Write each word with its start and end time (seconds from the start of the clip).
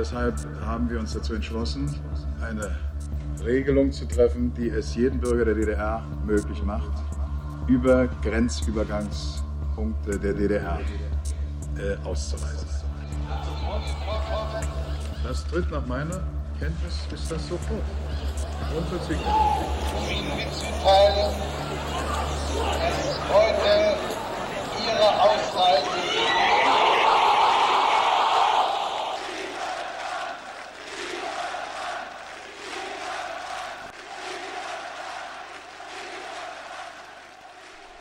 deshalb 0.00 0.34
haben 0.64 0.88
wir 0.88 0.98
uns 0.98 1.12
dazu 1.12 1.34
entschlossen, 1.34 1.94
eine 2.40 2.74
Regelung 3.44 3.92
zu 3.92 4.08
treffen, 4.08 4.54
die 4.54 4.70
es 4.70 4.94
jedem 4.94 5.20
Bürger 5.20 5.44
der 5.44 5.54
DDR 5.54 6.02
möglich 6.24 6.62
macht, 6.62 6.90
über 7.66 8.08
Grenzübergangspunkte 8.22 10.18
der 10.18 10.32
DDR 10.32 10.80
äh, 11.76 11.96
auszureisen. 12.06 12.66
Das 15.22 15.46
tritt 15.48 15.70
nach 15.70 15.86
meiner 15.86 16.22
Kenntnis, 16.58 17.06
ist 17.12 17.30
das 17.30 17.46
so 17.46 17.58
vor. 17.58 17.76
Ihnen 20.10 20.36
mitzuteilen, 20.36 21.34
dass 22.56 23.18
heute 23.28 23.96
Ihre 24.82 25.08
Ausreise 25.20 26.09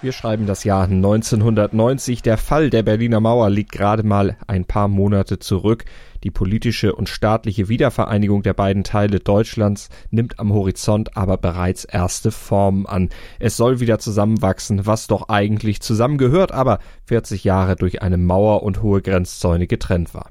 Wir 0.01 0.13
schreiben 0.13 0.45
das 0.45 0.63
Jahr 0.63 0.83
1990. 0.85 2.21
Der 2.21 2.37
Fall 2.37 2.69
der 2.69 2.83
Berliner 2.83 3.19
Mauer 3.19 3.49
liegt 3.49 3.73
gerade 3.73 4.03
mal 4.03 4.37
ein 4.47 4.63
paar 4.63 4.87
Monate 4.87 5.39
zurück. 5.39 5.83
Die 6.23 6.31
politische 6.31 6.95
und 6.95 7.09
staatliche 7.09 7.67
Wiedervereinigung 7.67 8.41
der 8.41 8.53
beiden 8.53 8.85
Teile 8.85 9.19
Deutschlands 9.19 9.89
nimmt 10.09 10.39
am 10.39 10.53
Horizont 10.53 11.17
aber 11.17 11.35
bereits 11.35 11.83
erste 11.83 12.31
Formen 12.31 12.85
an. 12.85 13.09
Es 13.39 13.57
soll 13.57 13.81
wieder 13.81 13.99
zusammenwachsen, 13.99 14.85
was 14.85 15.07
doch 15.07 15.27
eigentlich 15.27 15.81
zusammengehört, 15.81 16.53
aber 16.53 16.79
40 17.07 17.43
Jahre 17.43 17.75
durch 17.75 18.01
eine 18.01 18.17
Mauer 18.17 18.63
und 18.63 18.81
hohe 18.81 19.01
Grenzzäune 19.01 19.67
getrennt 19.67 20.13
war. 20.13 20.29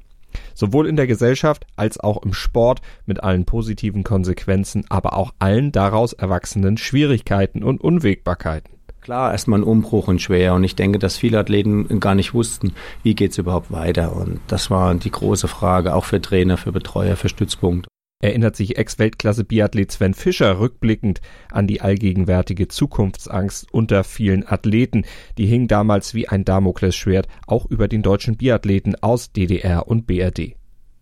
Sowohl 0.55 0.87
in 0.87 0.95
der 0.95 1.05
Gesellschaft 1.05 1.67
als 1.75 1.99
auch 1.99 2.23
im 2.23 2.33
Sport 2.33 2.81
mit 3.05 3.21
allen 3.21 3.45
positiven 3.45 4.03
Konsequenzen, 4.03 4.85
aber 4.89 5.15
auch 5.15 5.35
allen 5.37 5.71
daraus 5.71 6.13
erwachsenen 6.13 6.77
Schwierigkeiten 6.77 7.63
und 7.63 7.81
Unwägbarkeiten. 7.81 8.78
Klar, 9.01 9.31
erstmal 9.31 9.59
ein 9.59 9.63
Umbruch 9.63 10.07
und 10.07 10.21
schwer. 10.21 10.53
Und 10.53 10.63
ich 10.63 10.75
denke, 10.75 10.99
dass 10.99 11.17
viele 11.17 11.39
Athleten 11.39 11.99
gar 11.99 12.15
nicht 12.15 12.33
wussten, 12.33 12.73
wie 13.03 13.15
geht's 13.15 13.37
überhaupt 13.37 13.71
weiter. 13.71 14.15
Und 14.15 14.39
das 14.47 14.69
war 14.69 14.93
die 14.95 15.11
große 15.11 15.47
Frage, 15.47 15.95
auch 15.95 16.05
für 16.05 16.21
Trainer, 16.21 16.57
für 16.57 16.71
Betreuer, 16.71 17.15
für 17.15 17.29
Stützpunkte. 17.29 17.87
Erinnert 18.21 18.57
sich 18.57 18.77
Ex-Weltklasse-Biathlet 18.77 19.93
Sven 19.93 20.13
Fischer 20.13 20.59
rückblickend 20.59 21.21
an 21.53 21.67
die 21.67 21.79
allgegenwärtige 21.79 22.67
Zukunftsangst 22.67 23.73
unter 23.73 24.03
vielen 24.03 24.45
Athleten. 24.45 25.05
Die 25.37 25.45
hing 25.45 25.69
damals 25.69 26.13
wie 26.13 26.27
ein 26.27 26.43
Damoklesschwert 26.43 27.29
auch 27.47 27.65
über 27.65 27.87
den 27.87 28.01
deutschen 28.01 28.35
Biathleten 28.35 29.01
aus 29.01 29.31
DDR 29.31 29.87
und 29.87 30.05
BRD. 30.05 30.55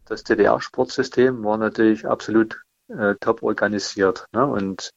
Das 0.05 0.23
DDR-Sportsystem 0.23 1.43
war 1.43 1.57
natürlich 1.57 2.05
absolut 2.05 2.61
äh, 2.89 3.15
top 3.19 3.41
organisiert. 3.41 4.25
Ne? 4.33 4.45
Und 4.45 4.91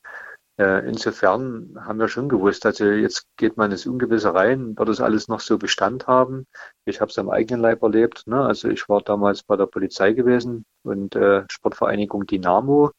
insofern 0.59 1.75
haben 1.81 1.99
wir 1.99 2.09
schon 2.09 2.29
gewusst, 2.29 2.67
also 2.67 2.85
jetzt 2.85 3.27
geht 3.37 3.57
man 3.57 3.71
ins 3.71 3.87
Ungewisse 3.87 4.35
rein, 4.35 4.77
wird 4.77 4.89
das 4.91 5.01
alles 5.01 5.27
noch 5.29 5.41
so 5.41 5.57
Bestand 5.57 6.07
haben. 6.07 6.47
Ich 6.85 7.01
habe 7.01 7.11
es 7.11 7.19
am 7.19 7.31
eigenen 7.31 7.63
Leib 7.63 7.83
erlebt. 7.83 8.27
Ne? 8.27 8.45
Also 8.45 8.69
ich 8.69 8.89
war 8.89 9.01
damals 9.01 9.43
bei 9.43 9.57
der 9.57 9.67
Polizei 9.67 10.13
gewesen 10.13 10.67
und 10.83 11.17
äh, 11.17 11.45
Sportvereinigung 11.51 12.27
Dynamo. 12.27 12.91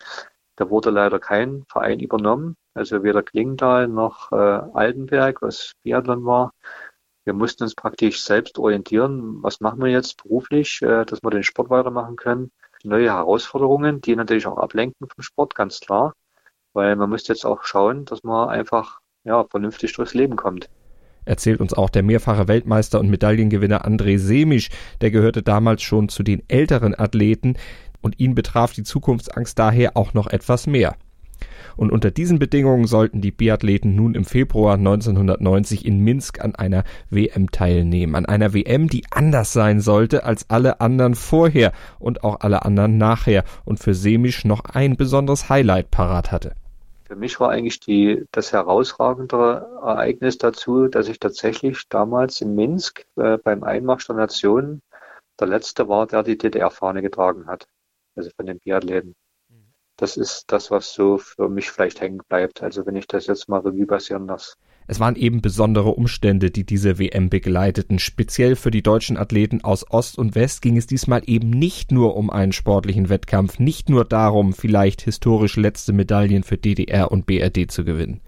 Da 0.55 0.69
wurde 0.69 0.89
leider 0.89 1.19
kein 1.19 1.63
Verein 1.69 1.99
übernommen, 1.99 2.55
also 2.73 3.03
weder 3.03 3.23
Klingenthal 3.23 3.87
noch 3.87 4.31
äh, 4.31 4.35
Altenberg, 4.35 5.41
was 5.41 5.73
Biathlon 5.83 6.25
war. 6.25 6.53
Wir 7.25 7.33
mussten 7.33 7.63
uns 7.63 7.75
praktisch 7.75 8.23
selbst 8.23 8.57
orientieren. 8.57 9.43
Was 9.43 9.59
machen 9.59 9.81
wir 9.81 9.91
jetzt 9.91 10.23
beruflich, 10.23 10.81
äh, 10.81 11.05
dass 11.05 11.21
wir 11.23 11.29
den 11.29 11.43
Sport 11.43 11.69
weitermachen 11.69 12.15
können? 12.15 12.51
Neue 12.83 13.13
Herausforderungen, 13.13 14.01
die 14.01 14.15
natürlich 14.15 14.47
auch 14.47 14.57
ablenken 14.57 15.07
vom 15.07 15.21
Sport, 15.21 15.53
ganz 15.53 15.79
klar 15.79 16.15
weil 16.73 16.95
man 16.95 17.09
müsste 17.09 17.33
jetzt 17.33 17.45
auch 17.45 17.63
schauen, 17.63 18.05
dass 18.05 18.23
man 18.23 18.49
einfach 18.49 18.99
ja, 19.23 19.43
vernünftig 19.45 19.93
durchs 19.93 20.13
Leben 20.13 20.35
kommt. 20.35 20.69
Erzählt 21.25 21.61
uns 21.61 21.73
auch 21.73 21.89
der 21.89 22.03
mehrfache 22.03 22.47
Weltmeister 22.47 22.99
und 22.99 23.09
Medaillengewinner 23.09 23.85
André 23.85 24.17
Semisch, 24.17 24.69
der 25.01 25.11
gehörte 25.11 25.43
damals 25.43 25.83
schon 25.83 26.09
zu 26.09 26.23
den 26.23 26.43
älteren 26.47 26.97
Athleten 26.97 27.57
und 28.01 28.19
ihn 28.19 28.33
betraf 28.33 28.73
die 28.73 28.83
Zukunftsangst 28.83 29.57
daher 29.57 29.95
auch 29.95 30.13
noch 30.13 30.27
etwas 30.27 30.65
mehr. 30.65 30.95
Und 31.75 31.91
unter 31.91 32.11
diesen 32.11 32.39
Bedingungen 32.39 32.85
sollten 32.85 33.21
die 33.21 33.31
Biathleten 33.31 33.95
nun 33.95 34.15
im 34.15 34.25
Februar 34.25 34.75
1990 34.75 35.85
in 35.85 35.99
Minsk 35.99 36.41
an 36.41 36.55
einer 36.55 36.83
WM 37.09 37.51
teilnehmen. 37.51 38.15
An 38.15 38.25
einer 38.25 38.53
WM, 38.53 38.87
die 38.87 39.03
anders 39.11 39.53
sein 39.53 39.79
sollte 39.79 40.23
als 40.23 40.49
alle 40.49 40.81
anderen 40.81 41.15
vorher 41.15 41.71
und 41.99 42.23
auch 42.23 42.41
alle 42.41 42.65
anderen 42.65 42.97
nachher 42.97 43.43
und 43.65 43.79
für 43.79 43.93
Semisch 43.93 44.45
noch 44.45 44.65
ein 44.65 44.97
besonderes 44.97 45.49
Highlight 45.49 45.91
parat 45.91 46.31
hatte. 46.31 46.53
Für 47.11 47.17
mich 47.17 47.41
war 47.41 47.49
eigentlich 47.49 47.81
die, 47.81 48.23
das 48.31 48.53
herausragendere 48.53 49.81
Ereignis 49.81 50.37
dazu, 50.37 50.87
dass 50.87 51.09
ich 51.09 51.19
tatsächlich 51.19 51.89
damals 51.89 52.39
in 52.39 52.55
Minsk 52.55 53.05
äh, 53.17 53.37
beim 53.37 53.63
Einmarsch 53.63 54.07
der 54.07 54.15
Nationen 54.15 54.81
der 55.37 55.47
Letzte 55.47 55.89
war, 55.89 56.07
der 56.07 56.23
die 56.23 56.37
DDR-Fahne 56.37 57.01
getragen 57.01 57.47
hat. 57.47 57.67
Also 58.15 58.29
von 58.37 58.45
den 58.45 58.59
Biathleten. 58.59 59.15
Das 60.01 60.17
ist 60.17 60.45
das, 60.47 60.71
was 60.71 60.93
so 60.93 61.19
für 61.19 61.47
mich 61.47 61.69
vielleicht 61.69 62.01
hängen 62.01 62.21
bleibt. 62.27 62.63
Also 62.63 62.87
wenn 62.87 62.95
ich 62.95 63.05
das 63.05 63.27
jetzt 63.27 63.47
mal 63.47 63.59
Revue 63.59 63.85
passieren 63.85 64.25
lasse. 64.25 64.55
Es 64.87 64.99
waren 64.99 65.15
eben 65.15 65.43
besondere 65.43 65.89
Umstände, 65.89 66.49
die 66.49 66.65
diese 66.65 66.97
WM 66.97 67.29
begleiteten. 67.29 67.99
Speziell 67.99 68.55
für 68.55 68.71
die 68.71 68.81
deutschen 68.81 69.15
Athleten 69.15 69.63
aus 69.63 69.85
Ost 69.91 70.17
und 70.17 70.33
West 70.33 70.63
ging 70.63 70.75
es 70.75 70.87
diesmal 70.87 71.21
eben 71.27 71.51
nicht 71.51 71.91
nur 71.91 72.17
um 72.17 72.31
einen 72.31 72.51
sportlichen 72.51 73.09
Wettkampf, 73.09 73.59
nicht 73.59 73.89
nur 73.89 74.03
darum, 74.03 74.53
vielleicht 74.53 75.03
historisch 75.03 75.55
letzte 75.55 75.93
Medaillen 75.93 76.41
für 76.41 76.57
DDR 76.57 77.11
und 77.11 77.27
BRD 77.27 77.69
zu 77.69 77.85
gewinnen. 77.85 78.21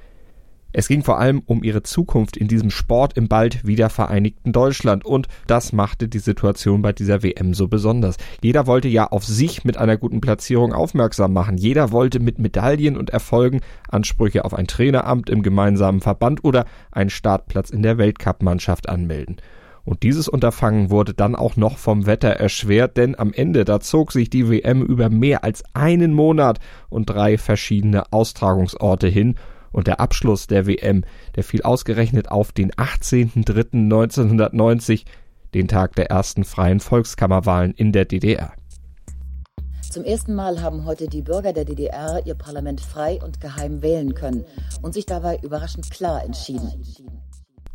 Es 0.76 0.88
ging 0.88 1.04
vor 1.04 1.20
allem 1.20 1.44
um 1.46 1.64
ihre 1.64 1.84
Zukunft 1.84 2.36
in 2.36 2.48
diesem 2.48 2.72
Sport 2.72 3.16
im 3.16 3.28
bald 3.28 3.66
wiedervereinigten 3.66 4.52
Deutschland 4.52 5.06
und 5.06 5.28
das 5.46 5.72
machte 5.72 6.08
die 6.08 6.20
Situation 6.20 6.82
bei 6.82 6.92
dieser 6.92 7.22
WM 7.22 7.54
so 7.54 7.68
besonders. 7.68 8.18
Jeder 8.42 8.66
wollte 8.66 8.88
ja 8.88 9.06
auf 9.06 9.24
sich 9.24 9.64
mit 9.64 9.78
einer 9.78 9.98
guten 9.98 10.20
Platzierung 10.20 10.74
aufmerksam 10.74 11.32
machen. 11.32 11.58
Jeder 11.58 11.92
wollte 11.92 12.20
mit 12.20 12.40
Medaillen 12.40 12.98
und 12.98 13.12
Erfolgen 13.12 13.62
Ansprüche 13.88 14.46
auf 14.46 14.56
ein 14.56 14.66
Traineramt 14.66 15.30
im 15.30 15.44
gemeinsamen 15.44 16.02
Verband 16.02 16.44
oder 16.44 16.66
einen 16.92 17.12
Startplatz 17.12 17.70
in 17.70 17.84
der 17.84 18.00
Weltcup-Mannschaft 18.00 18.90
anmelden. 18.90 19.38
Und 19.86 20.02
dieses 20.02 20.28
Unterfangen 20.28 20.90
wurde 20.90 21.14
dann 21.14 21.36
auch 21.36 21.58
noch 21.58 21.78
vom 21.78 22.06
Wetter 22.06 22.30
erschwert, 22.30 22.98
denn 22.98 23.20
am 23.20 23.34
Ende 23.34 23.66
da 23.66 23.80
zog 23.80 24.12
sich 24.12 24.30
die 24.30 24.50
WM 24.50 24.82
über 24.82 25.10
mehr 25.10 25.44
als 25.44 25.64
einen 25.74 26.14
Monat 26.14 26.60
und 26.90 27.10
drei 27.10 27.38
verschiedene 27.38 28.12
Austragungsorte 28.12 29.08
hin 29.08 29.36
und 29.74 29.88
der 29.88 30.00
Abschluss 30.00 30.48
der 30.48 30.66
WM, 30.66 31.04
der 31.36 31.44
fiel 31.44 31.64
ausgerechnet 31.64 32.32
auf 32.32 32.54
den 32.54 32.72
18.03.1990, 32.72 35.04
den 35.54 35.68
Tag 35.68 35.96
der 35.96 36.10
ersten 36.10 36.46
freien 36.46 36.80
Volkskammerwahlen 36.80 37.74
in 37.74 37.92
der 37.92 38.06
DDR. 38.06 38.54
Zum 39.90 40.06
ersten 40.06 40.34
Mal 40.34 40.62
haben 40.62 40.86
heute 40.86 41.08
die 41.08 41.22
Bürger 41.22 41.52
der 41.54 41.66
DDR 41.66 42.26
ihr 42.26 42.34
Parlament 42.34 42.82
frei 42.82 43.20
und 43.24 43.40
geheim 43.42 43.84
wählen 43.84 44.16
können 44.16 44.44
und 44.82 44.96
sich 44.96 45.06
dabei 45.06 45.38
überraschend 45.44 45.92
klar 45.92 46.24
entschieden. 46.24 46.84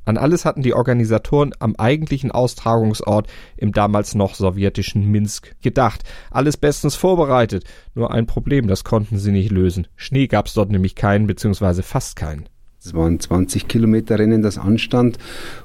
An 0.08 0.16
alles 0.16 0.46
hatten 0.46 0.62
die 0.62 0.72
Organisatoren 0.72 1.52
am 1.58 1.76
eigentlichen 1.76 2.31
Austragungsort 2.31 3.26
im 3.58 3.72
damals 3.72 4.14
noch 4.14 4.34
sowjetischen 4.34 5.10
Minsk 5.10 5.55
gedacht. 5.60 6.02
Alles 6.31 6.56
bestens 6.56 6.94
vorbereitet. 6.94 7.64
Nur 7.94 8.10
ein 8.10 8.25
Problem, 8.25 8.69
das 8.69 8.84
konnten 8.84 9.19
sie 9.19 9.32
nicht 9.32 9.52
lösen. 9.52 9.87
Schnee 9.96 10.26
gab's 10.26 10.55
dort 10.55 10.70
nämlich 10.70 10.94
keinen, 10.94 11.26
beziehungsweise 11.26 11.82
fast 11.82 12.16
keinen. 12.16 12.49
Es 12.82 12.94
waren 12.94 13.20
20 13.20 13.69
Kilometer 13.69 14.19
Rennen, 14.19 14.40
das 14.40 14.56
anstand. 14.56 15.19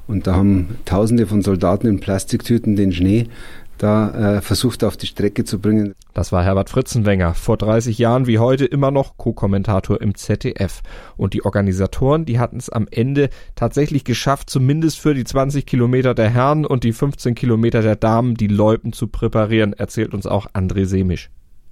Und 0.07 0.27
da 0.27 0.35
haben 0.35 0.75
Tausende 0.83 1.25
von 1.25 1.41
Soldaten 1.41 1.87
in 1.87 2.01
Plastiktüten 2.01 2.75
den 2.75 2.91
Schnee 2.91 3.29
da 3.77 4.37
äh, 4.37 4.41
versucht 4.41 4.83
auf 4.83 4.97
die 4.97 5.07
Strecke 5.07 5.43
zu 5.43 5.59
bringen. 5.59 5.95
Das 6.13 6.31
war 6.31 6.43
Herbert 6.43 6.69
Fritzenwenger, 6.69 7.33
vor 7.33 7.57
30 7.57 7.97
Jahren 7.97 8.27
wie 8.27 8.39
heute 8.39 8.65
immer 8.65 8.91
noch 8.91 9.17
Co-Kommentator 9.17 10.01
im 10.01 10.15
ZDF. 10.15 10.81
Und 11.17 11.33
die 11.33 11.43
Organisatoren, 11.43 12.25
die 12.25 12.39
hatten 12.39 12.57
es 12.57 12.69
am 12.69 12.87
Ende 12.89 13.29
tatsächlich 13.55 14.03
geschafft, 14.03 14.49
zumindest 14.49 14.99
für 14.99 15.13
die 15.13 15.23
20 15.23 15.65
Kilometer 15.65 16.13
der 16.13 16.29
Herren 16.29 16.65
und 16.65 16.83
die 16.83 16.93
15 16.93 17.35
Kilometer 17.35 17.81
der 17.81 17.95
Damen 17.95 18.35
die 18.35 18.47
Loipen 18.47 18.93
zu 18.93 19.07
präparieren, 19.07 19.73
erzählt 19.73 20.13
uns 20.13 20.27
auch 20.27 20.47
André 20.53 20.85
Semisch. 20.85 21.29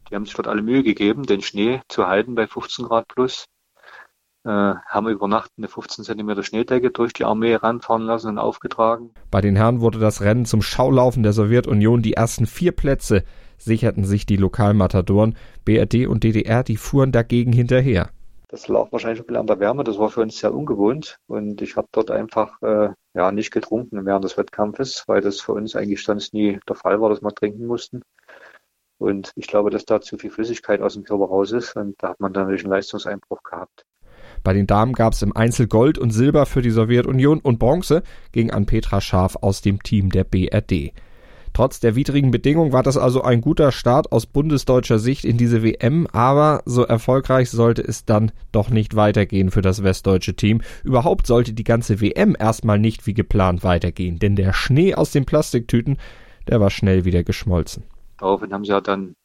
Die 0.10 0.16
haben 0.16 0.26
sich 0.26 0.34
dort 0.34 0.48
alle 0.48 0.62
Mühe 0.62 0.84
gegeben, 0.84 1.24
den 1.24 1.42
Schnee 1.42 1.82
zu 1.88 2.08
halten 2.08 2.36
bei 2.36 2.46
15 2.46 2.86
Grad 2.86 3.08
plus 3.08 3.46
haben 4.44 5.08
über 5.08 5.28
Nacht 5.28 5.52
eine 5.58 5.68
15 5.68 6.04
cm 6.04 6.42
Schneedecke 6.44 6.90
durch 6.90 7.14
die 7.14 7.26
Armee 7.26 7.56
ranfahren 7.56 8.02
lassen 8.04 8.30
und 8.30 8.38
aufgetragen. 8.40 9.12
Bei 9.30 9.42
den 9.42 9.56
Herren 9.56 9.82
wurde 9.82 10.00
das 10.00 10.22
Rennen 10.22 10.46
zum 10.46 10.62
Schaulaufen 10.62 11.24
der 11.24 11.34
Sowjetunion. 11.34 12.02
Die 12.02 12.14
ersten 12.14 12.48
vier 12.48 12.72
Plätze 12.72 13.24
sicherten 13.58 14.04
sich 14.04 14.26
die 14.26 14.38
Lokalmatadoren. 14.38 15.36
BRD 15.66 16.08
und 16.08 16.24
DDR, 16.24 16.64
die 16.64 16.78
fuhren 16.78 17.12
dagegen 17.12 17.54
hinterher. 17.54 18.10
Das 18.52 18.68
lag 18.68 18.92
wahrscheinlich 18.92 19.22
ein 19.22 19.26
bisschen 19.28 19.40
an 19.40 19.48
der 19.48 19.60
Wärme. 19.60 19.86
Das 19.86 19.98
war 19.98 20.10
für 20.10 20.22
uns 20.22 20.38
sehr 20.38 20.54
ungewohnt. 20.54 21.20
Und 21.28 21.62
ich 21.62 21.78
habe 21.78 21.88
dort 21.92 22.12
einfach 22.12 22.62
äh, 22.62 22.90
ja 23.14 23.32
nicht 23.32 23.52
getrunken 23.52 24.06
während 24.06 24.26
des 24.26 24.38
Wettkampfes, 24.38 25.06
weil 25.08 25.22
das 25.22 25.40
für 25.40 25.54
uns 25.54 25.76
eigentlich 25.76 26.04
sonst 26.04 26.34
nie 26.34 26.60
der 26.68 26.76
Fall 26.76 27.00
war, 27.00 27.10
dass 27.10 27.22
wir 27.22 27.34
trinken 27.34 27.66
mussten. 27.66 28.02
Und 28.98 29.32
ich 29.36 29.48
glaube, 29.48 29.70
dass 29.70 29.86
da 29.86 30.02
zu 30.02 30.18
viel 30.18 30.32
Flüssigkeit 30.32 30.82
aus 30.82 30.96
dem 30.96 31.04
Körper 31.04 31.26
raus 31.26 31.54
ist. 31.54 31.76
Und 31.78 31.96
da 32.04 32.10
hat 32.10 32.20
man 32.20 32.34
dann 32.34 32.44
natürlich 32.44 32.66
einen 32.66 32.74
Leistungseinbruch 32.74 33.42
gehabt. 33.44 33.86
Bei 34.44 34.54
den 34.54 34.68
Damen 34.68 34.94
gab 34.94 35.14
es 35.14 35.22
im 35.22 35.36
Einzel 35.36 35.68
Gold 35.68 35.98
und 35.98 36.12
Silber 36.12 36.46
für 36.46 36.62
die 36.62 36.72
Sowjetunion 36.72 37.40
und 37.40 37.60
Bronze 37.60 38.04
ging 38.32 38.52
an 38.52 38.66
Petra 38.66 39.02
Scharf 39.02 39.38
aus 39.42 39.62
dem 39.62 39.84
Team 39.84 40.10
der 40.10 40.24
BRD. 40.24 40.94
Trotz 41.54 41.82
der 41.82 41.96
widrigen 41.96 42.32
Bedingungen 42.32 42.72
war 42.72 42.82
das 42.82 42.98
also 42.98 43.24
ein 43.24 43.42
guter 43.42 43.72
Start 43.74 44.12
aus 44.12 44.26
bundesdeutscher 44.26 45.00
Sicht 45.00 45.26
in 45.26 45.38
diese 45.38 45.64
WM, 45.64 46.08
aber 46.14 46.62
so 46.66 46.84
erfolgreich 46.84 47.50
sollte 47.50 47.82
es 47.82 48.06
dann 48.06 48.32
doch 48.54 48.70
nicht 48.70 48.96
weitergehen 48.96 49.52
für 49.52 49.62
das 49.62 49.84
westdeutsche 49.84 50.36
Team. 50.36 50.62
Überhaupt 50.84 51.28
sollte 51.28 51.54
die 51.54 51.66
ganze 51.66 52.00
WM 52.00 52.36
erstmal 52.40 52.80
nicht 52.80 53.06
wie 53.06 53.14
geplant 53.14 53.64
weitergehen, 53.64 54.18
denn 54.18 54.38
der 54.38 54.54
Schnee 54.54 54.96
aus 54.96 55.12
den 55.12 55.26
Plastiktüten, 55.26 55.98
der 56.48 56.62
war 56.62 56.70
schnell 56.70 57.04
wieder 57.04 57.24
geschmolzen. 57.24 57.84
Daraufhin 58.18 58.54
haben 58.54 58.64
sie 58.64 58.72
ja 58.72 58.80
dann 58.80 59.16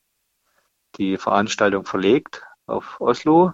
die 0.98 1.18
Veranstaltung 1.18 1.84
verlegt 1.84 2.42
auf 2.66 3.00
Oslo 3.00 3.52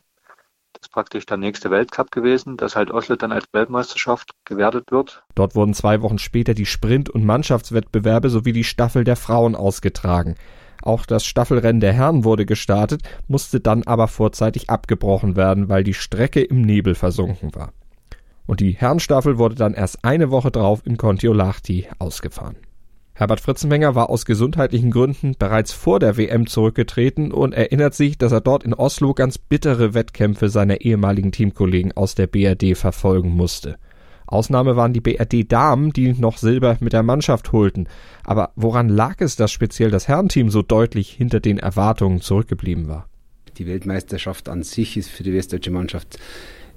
ist 0.81 0.93
praktisch 0.93 1.27
der 1.27 1.37
nächste 1.37 1.71
Weltcup 1.71 2.11
gewesen, 2.11 2.57
dass 2.57 2.77
halt 2.77 2.91
Oslo 2.91 3.17
dann 3.17 3.33
als 3.33 3.45
Weltmeisterschaft 3.53 4.31
gewertet 4.45 4.91
wird. 4.91 5.23
Dort 5.35 5.55
wurden 5.55 5.75
zwei 5.75 6.03
Wochen 6.03 6.19
später 6.19 6.55
die 6.55 6.67
Sprint- 6.67 7.11
und 7.11 7.25
Mannschaftswettbewerbe 7.25 8.31
sowie 8.31 8.53
die 8.53 8.65
Staffel 8.65 9.05
der 9.05 9.17
Frauen 9.17 9.55
ausgetragen. 9.55 10.37
Auch 10.83 11.07
das 11.07 11.25
Staffelrennen 11.25 11.81
der 11.81 11.93
Herren 11.93 12.25
wurde 12.25 12.45
gestartet, 12.45 13.03
musste 13.29 13.61
dann 13.61 13.85
aber 13.85 14.09
vorzeitig 14.09 14.69
abgebrochen 14.69 15.37
werden, 15.37 15.69
weil 15.69 15.85
die 15.85 15.95
Strecke 15.95 16.43
im 16.43 16.63
Nebel 16.63 16.95
versunken 16.95 17.55
war. 17.55 17.73
Und 18.47 18.61
die 18.61 18.73
Herrenstaffel 18.73 19.39
wurde 19.39 19.55
dann 19.55 19.75
erst 19.75 20.05
eine 20.05 20.31
Woche 20.31 20.51
drauf 20.51 20.83
in 20.85 20.97
Kontiolahti 20.97 21.87
ausgefahren. 21.99 22.57
Herbert 23.15 23.41
Fritzenmenger 23.41 23.95
war 23.95 24.09
aus 24.09 24.25
gesundheitlichen 24.25 24.91
Gründen 24.91 25.35
bereits 25.39 25.73
vor 25.73 26.01
der 26.01 26.17
WM 26.17 26.47
zurückgetreten 26.47 27.31
und 27.31 27.53
erinnert 27.53 27.95
sich, 27.95 28.17
dass 28.17 28.33
er 28.33 28.41
dort 28.41 28.65
in 28.65 28.73
Oslo 28.73 29.13
ganz 29.13 29.37
bittere 29.37 29.93
Wettkämpfe 29.93 30.49
seiner 30.49 30.81
ehemaligen 30.81 31.31
Teamkollegen 31.31 31.93
aus 31.93 32.15
der 32.15 32.27
BRD 32.27 32.77
verfolgen 32.77 33.31
musste. 33.31 33.77
Ausnahme 34.27 34.77
waren 34.77 34.95
die 34.95 35.03
BRD-Damen, 35.03 35.93
die 35.93 36.15
noch 36.15 36.39
Silber 36.39 36.79
mit 36.81 36.95
der 36.95 37.03
Mannschaft 37.03 37.53
holten. 37.53 37.87
Aber 38.25 38.53
woran 38.57 38.89
lag 38.89 39.21
es, 39.21 39.37
dass 39.37 39.53
speziell 39.53 39.91
das 39.91 40.09
Herrenteam 40.09 40.49
so 40.49 40.63
deutlich 40.63 41.11
hinter 41.11 41.41
den 41.41 41.59
Erwartungen 41.59 42.23
zurückgeblieben 42.23 42.89
war? 42.89 43.09
Die 43.59 43.67
Weltmeisterschaft 43.67 44.49
an 44.49 44.63
sich 44.63 44.97
ist 44.97 45.11
für 45.11 45.23
die 45.23 45.35
westdeutsche 45.35 45.71
Mannschaft 45.71 46.19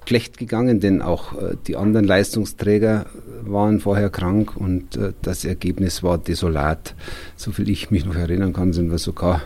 schlecht 0.07 0.37
gegangen, 0.37 0.79
denn 0.79 1.01
auch 1.01 1.39
äh, 1.41 1.55
die 1.67 1.75
anderen 1.75 2.05
Leistungsträger 2.05 3.05
waren 3.41 3.79
vorher 3.79 4.09
krank 4.09 4.55
und 4.55 4.95
äh, 4.97 5.13
das 5.21 5.45
Ergebnis 5.45 6.03
war 6.03 6.17
desolat. 6.17 6.95
Soviel 7.35 7.69
ich 7.69 7.91
mich 7.91 8.05
noch 8.05 8.15
erinnern 8.15 8.53
kann, 8.53 8.73
sind 8.73 8.91
wir 8.91 8.97
sogar 8.97 9.41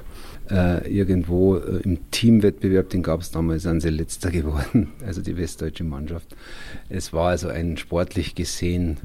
äh, 0.50 0.88
irgendwo 0.92 1.58
im 1.58 2.10
Teamwettbewerb, 2.12 2.90
den 2.90 3.04
gab 3.04 3.22
es 3.22 3.32
damals, 3.32 3.64
sind 3.64 3.82
sie 3.82 3.90
letzter 3.90 4.32
geworden, 4.32 4.92
also 5.06 5.22
die 5.22 5.38
westdeutsche 5.38 5.84
Mannschaft. 5.84 6.36
Es 6.90 7.14
war 7.14 7.30
also 7.30 7.50
ein 7.50 7.78
sportlich 7.78 8.36
gesehen 8.36 8.98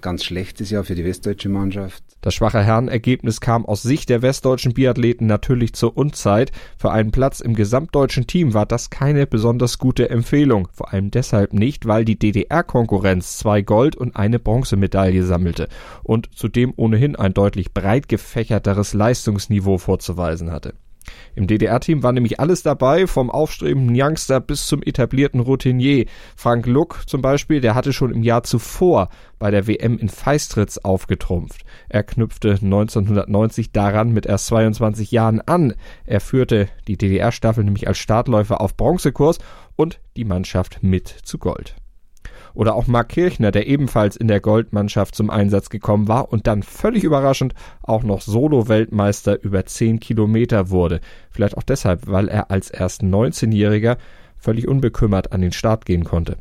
ganz 0.00 0.24
schlechtes 0.24 0.70
Jahr 0.70 0.84
für 0.84 0.94
die 0.94 1.04
westdeutsche 1.04 1.48
Mannschaft. 1.48 2.02
Das 2.20 2.34
schwache 2.34 2.62
Herrenergebnis 2.62 3.40
kam 3.40 3.66
aus 3.66 3.82
Sicht 3.82 4.08
der 4.08 4.22
westdeutschen 4.22 4.74
Biathleten 4.74 5.26
natürlich 5.26 5.74
zur 5.74 5.96
Unzeit. 5.96 6.52
Für 6.78 6.90
einen 6.90 7.10
Platz 7.10 7.40
im 7.40 7.54
gesamtdeutschen 7.54 8.26
Team 8.26 8.54
war 8.54 8.66
das 8.66 8.90
keine 8.90 9.26
besonders 9.26 9.78
gute 9.78 10.08
Empfehlung. 10.08 10.68
Vor 10.72 10.92
allem 10.92 11.10
deshalb 11.10 11.52
nicht, 11.52 11.86
weil 11.86 12.04
die 12.04 12.18
DDR-Konkurrenz 12.18 13.38
zwei 13.38 13.62
Gold- 13.62 13.96
und 13.96 14.16
eine 14.16 14.38
Bronzemedaille 14.38 15.24
sammelte 15.24 15.68
und 16.02 16.34
zudem 16.34 16.72
ohnehin 16.76 17.16
ein 17.16 17.34
deutlich 17.34 17.74
breit 17.74 18.08
gefächerteres 18.08 18.94
Leistungsniveau 18.94 19.78
vorzuweisen 19.78 20.50
hatte. 20.50 20.74
Im 21.34 21.46
DDR-Team 21.46 22.02
war 22.02 22.12
nämlich 22.12 22.40
alles 22.40 22.62
dabei, 22.62 23.06
vom 23.06 23.30
aufstrebenden 23.30 23.94
Youngster 23.98 24.40
bis 24.40 24.66
zum 24.66 24.82
etablierten 24.82 25.40
Routinier. 25.40 26.06
Frank 26.36 26.66
Luck 26.66 27.02
zum 27.06 27.22
Beispiel, 27.22 27.60
der 27.60 27.74
hatte 27.74 27.92
schon 27.92 28.12
im 28.12 28.22
Jahr 28.22 28.42
zuvor 28.42 29.08
bei 29.38 29.50
der 29.50 29.66
WM 29.66 29.98
in 29.98 30.08
Feistritz 30.08 30.78
aufgetrumpft. 30.78 31.64
Er 31.88 32.02
knüpfte 32.02 32.52
1990 32.52 33.72
daran 33.72 34.12
mit 34.12 34.26
erst 34.26 34.46
22 34.46 35.10
Jahren 35.10 35.40
an. 35.40 35.74
Er 36.06 36.20
führte 36.20 36.68
die 36.88 36.96
DDR-Staffel 36.96 37.64
nämlich 37.64 37.88
als 37.88 37.98
Startläufer 37.98 38.60
auf 38.60 38.76
Bronzekurs 38.76 39.38
und 39.76 40.00
die 40.16 40.24
Mannschaft 40.24 40.82
mit 40.82 41.08
zu 41.08 41.38
Gold. 41.38 41.76
Oder 42.54 42.76
auch 42.76 42.86
Mark 42.86 43.08
Kirchner, 43.10 43.50
der 43.50 43.66
ebenfalls 43.66 44.16
in 44.16 44.28
der 44.28 44.40
Goldmannschaft 44.40 45.14
zum 45.14 45.28
Einsatz 45.28 45.70
gekommen 45.70 46.06
war 46.06 46.32
und 46.32 46.46
dann 46.46 46.62
völlig 46.62 47.02
überraschend 47.02 47.52
auch 47.82 48.04
noch 48.04 48.20
Solo-Weltmeister 48.20 49.42
über 49.42 49.66
10 49.66 49.98
Kilometer 49.98 50.70
wurde. 50.70 51.00
Vielleicht 51.30 51.56
auch 51.56 51.64
deshalb, 51.64 52.06
weil 52.06 52.28
er 52.28 52.50
als 52.50 52.70
erst 52.70 53.02
19-Jähriger 53.02 53.96
völlig 54.38 54.68
unbekümmert 54.68 55.32
an 55.32 55.40
den 55.40 55.52
Start 55.52 55.84
gehen 55.84 56.04
konnte. 56.04 56.36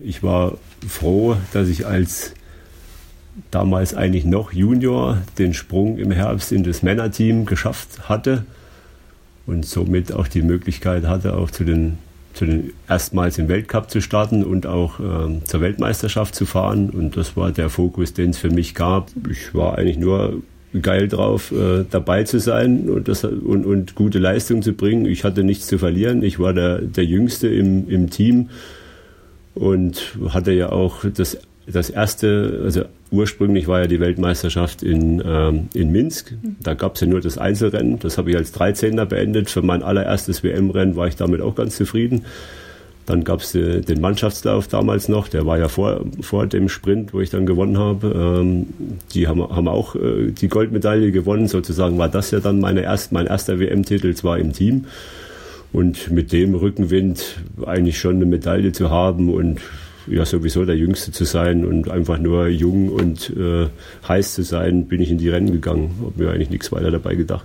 Ich 0.00 0.22
war 0.22 0.58
froh, 0.86 1.36
dass 1.52 1.68
ich 1.68 1.86
als 1.86 2.34
damals 3.50 3.94
eigentlich 3.94 4.24
noch 4.24 4.52
Junior 4.52 5.18
den 5.38 5.54
Sprung 5.54 5.98
im 5.98 6.10
Herbst 6.10 6.52
in 6.52 6.64
das 6.64 6.82
Männerteam 6.82 7.46
geschafft 7.46 8.08
hatte 8.08 8.44
und 9.46 9.64
somit 9.64 10.12
auch 10.12 10.28
die 10.28 10.42
Möglichkeit 10.42 11.04
hatte, 11.04 11.36
auch 11.36 11.50
zu 11.50 11.64
den 11.64 11.98
zu 12.36 12.44
den 12.44 12.72
erstmals 12.88 13.38
im 13.38 13.48
Weltcup 13.48 13.90
zu 13.90 14.00
starten 14.00 14.44
und 14.44 14.66
auch 14.66 15.00
äh, 15.00 15.42
zur 15.44 15.60
Weltmeisterschaft 15.60 16.34
zu 16.34 16.46
fahren. 16.46 16.90
Und 16.90 17.16
das 17.16 17.36
war 17.36 17.50
der 17.50 17.70
Fokus, 17.70 18.12
den 18.12 18.30
es 18.30 18.38
für 18.38 18.50
mich 18.50 18.74
gab. 18.74 19.10
Ich 19.30 19.54
war 19.54 19.78
eigentlich 19.78 19.98
nur 19.98 20.42
geil 20.82 21.08
drauf, 21.08 21.52
äh, 21.52 21.84
dabei 21.90 22.24
zu 22.24 22.38
sein 22.38 22.90
und, 22.90 23.08
das, 23.08 23.24
und, 23.24 23.64
und 23.64 23.94
gute 23.94 24.18
Leistung 24.18 24.62
zu 24.62 24.74
bringen. 24.74 25.06
Ich 25.06 25.24
hatte 25.24 25.44
nichts 25.44 25.66
zu 25.66 25.78
verlieren. 25.78 26.22
Ich 26.22 26.38
war 26.38 26.52
der, 26.52 26.82
der 26.82 27.04
Jüngste 27.04 27.48
im, 27.48 27.88
im 27.88 28.10
Team 28.10 28.50
und 29.54 30.18
hatte 30.28 30.52
ja 30.52 30.70
auch 30.70 31.04
das, 31.04 31.38
das 31.66 31.90
erste, 31.90 32.60
also 32.64 32.82
ursprünglich 33.10 33.66
war 33.66 33.80
ja 33.80 33.86
die 33.86 33.98
Weltmeisterschaft 34.00 34.82
in, 34.82 35.22
ähm, 35.24 35.68
in 35.74 35.90
Minsk. 35.90 36.34
Da 36.62 36.74
gab 36.74 36.94
es 36.94 37.00
ja 37.00 37.06
nur 37.08 37.20
das 37.20 37.38
Einzelrennen. 37.38 37.98
Das 37.98 38.18
habe 38.18 38.30
ich 38.30 38.36
als 38.36 38.54
13er 38.54 39.04
beendet. 39.04 39.50
Für 39.50 39.62
mein 39.62 39.82
allererstes 39.82 40.44
WM-Rennen 40.44 40.96
war 40.96 41.08
ich 41.08 41.16
damit 41.16 41.40
auch 41.40 41.54
ganz 41.54 41.76
zufrieden. 41.76 42.24
Dann 43.04 43.22
gab 43.22 43.40
es 43.40 43.54
äh, 43.54 43.80
den 43.80 44.00
Mannschaftslauf 44.00 44.66
damals 44.68 45.08
noch, 45.08 45.28
der 45.28 45.46
war 45.46 45.58
ja 45.58 45.68
vor, 45.68 46.04
vor 46.20 46.46
dem 46.46 46.68
Sprint, 46.68 47.14
wo 47.14 47.20
ich 47.20 47.30
dann 47.30 47.46
gewonnen 47.46 47.78
habe. 47.78 48.40
Ähm, 48.40 48.66
die 49.14 49.28
haben, 49.28 49.42
haben 49.42 49.68
auch 49.68 49.94
äh, 49.94 50.32
die 50.32 50.48
Goldmedaille 50.48 51.12
gewonnen. 51.12 51.46
Sozusagen 51.46 51.98
war 51.98 52.08
das 52.08 52.32
ja 52.32 52.40
dann 52.40 52.60
meine 52.60 52.82
erst, 52.82 53.12
mein 53.12 53.26
erster 53.26 53.60
WM-Titel, 53.60 54.14
zwar 54.14 54.38
im 54.38 54.52
Team. 54.52 54.86
Und 55.72 56.10
mit 56.10 56.32
dem 56.32 56.54
Rückenwind 56.54 57.38
eigentlich 57.64 57.98
schon 57.98 58.16
eine 58.16 58.26
Medaille 58.26 58.72
zu 58.72 58.90
haben 58.90 59.32
und 59.32 59.60
ja 60.06 60.24
sowieso 60.24 60.64
der 60.64 60.76
Jüngste 60.76 61.12
zu 61.12 61.24
sein 61.24 61.64
und 61.64 61.90
einfach 61.90 62.18
nur 62.18 62.48
jung 62.48 62.88
und 62.88 63.30
äh, 63.36 63.68
heiß 64.06 64.34
zu 64.34 64.42
sein, 64.42 64.86
bin 64.86 65.00
ich 65.00 65.10
in 65.10 65.18
die 65.18 65.28
Rennen 65.28 65.52
gegangen. 65.52 65.94
Habe 66.02 66.24
mir 66.24 66.30
eigentlich 66.30 66.50
nichts 66.50 66.72
weiter 66.72 66.90
dabei 66.90 67.14
gedacht. 67.14 67.44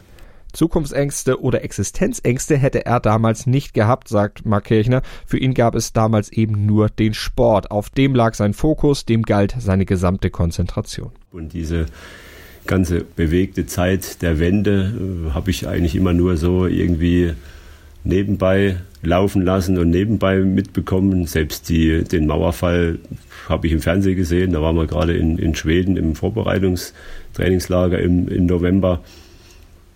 Zukunftsängste 0.54 1.42
oder 1.42 1.64
Existenzängste 1.64 2.58
hätte 2.58 2.86
er 2.86 3.00
damals 3.00 3.48
nicht 3.48 3.74
gehabt, 3.74 4.10
sagt 4.10 4.46
Mark 4.46 4.66
Kirchner. 4.66 5.02
Für 5.26 5.38
ihn 5.38 5.54
gab 5.54 5.76
es 5.76 5.94
damals 5.94 6.32
eben 6.32 6.66
nur 6.66 6.90
den 6.90 7.14
Sport. 7.14 7.72
Auf 7.72 7.90
dem 7.90 8.16
lag 8.16 8.34
sein 8.34 8.54
Fokus, 8.54 9.06
dem 9.06 9.24
galt 9.24 9.56
seine 9.60 9.86
gesamte 9.86 10.30
Konzentration. 10.30 11.12
Und 11.32 11.54
diese 11.54 11.86
ganze 12.68 13.04
bewegte 13.04 13.66
Zeit 13.66 14.22
der 14.22 14.40
Wende 14.40 15.30
äh, 15.30 15.32
habe 15.32 15.52
ich 15.52 15.68
eigentlich 15.68 15.96
immer 15.96 16.14
nur 16.14 16.38
so 16.38 16.68
irgendwie 16.68 17.34
nebenbei 18.04 18.78
laufen 19.04 19.44
lassen 19.44 19.78
und 19.78 19.90
nebenbei 19.90 20.40
mitbekommen. 20.40 21.26
Selbst 21.26 21.70
die, 21.70 22.04
den 22.04 22.28
Mauerfall 22.28 23.00
habe 23.50 23.68
ich 23.68 23.74
im 23.74 23.82
Fernsehen 23.82 24.16
gesehen. 24.16 24.54
Da 24.54 24.62
waren 24.62 24.76
wir 24.76 24.88
gerade 24.88 25.14
in, 25.14 25.38
in 25.38 25.56
Schweden 25.56 25.98
im 25.98 26.16
Vorbereitungstrainingslager 26.16 28.00
im, 28.00 28.28
im 28.28 28.46
November. 28.46 29.02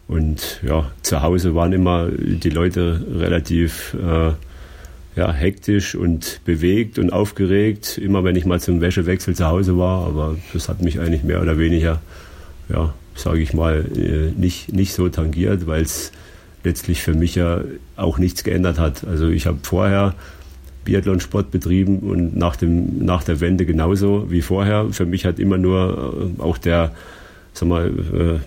Und 0.08 0.62
ja, 0.68 0.92
zu 1.02 1.22
Hause 1.22 1.56
waren 1.56 1.74
immer 1.74 2.10
die 2.10 2.50
Leute 2.50 3.06
relativ 3.16 3.96
äh, 3.96 4.34
ja, 5.16 5.32
hektisch 5.32 5.96
und 5.96 6.42
bewegt 6.46 7.00
und 7.00 7.12
aufgeregt, 7.12 7.98
immer 7.98 8.24
wenn 8.24 8.36
ich 8.36 8.46
mal 8.46 8.60
zum 8.60 8.82
Wäschewechsel 8.82 9.36
zu 9.36 9.46
Hause 9.46 9.78
war. 9.78 10.06
Aber 10.06 10.36
das 10.54 10.70
hat 10.70 10.82
mich 10.82 11.00
eigentlich 11.00 11.24
mehr 11.24 11.42
oder 11.42 11.58
weniger, 11.58 12.02
ja, 12.70 12.94
sage 13.16 13.40
ich 13.40 13.54
mal, 13.54 13.86
äh, 13.96 14.40
nicht, 14.40 14.74
nicht 14.74 14.94
so 14.94 15.10
tangiert, 15.10 15.68
weil 15.68 15.84
es 15.84 16.12
letztlich 16.66 17.02
für 17.02 17.14
mich 17.14 17.36
ja 17.36 17.62
auch 17.96 18.18
nichts 18.18 18.44
geändert 18.44 18.80
hat. 18.80 19.06
Also 19.06 19.30
ich 19.30 19.48
habe 19.48 19.60
vorher 19.64 20.14
Biathlonsport 20.84 21.52
betrieben 21.52 22.00
und 22.00 22.36
nach, 22.36 22.56
dem, 22.56 23.04
nach 23.04 23.24
der 23.24 23.40
Wende 23.40 23.66
genauso 23.66 24.30
wie 24.30 24.42
vorher. 24.42 24.88
Für 24.92 25.06
mich 25.06 25.26
hat 25.26 25.40
immer 25.40 25.58
nur 25.58 26.32
äh, 26.38 26.42
auch 26.42 26.58
der 26.58 26.92
sag 27.58 27.70
mal, 27.70 27.88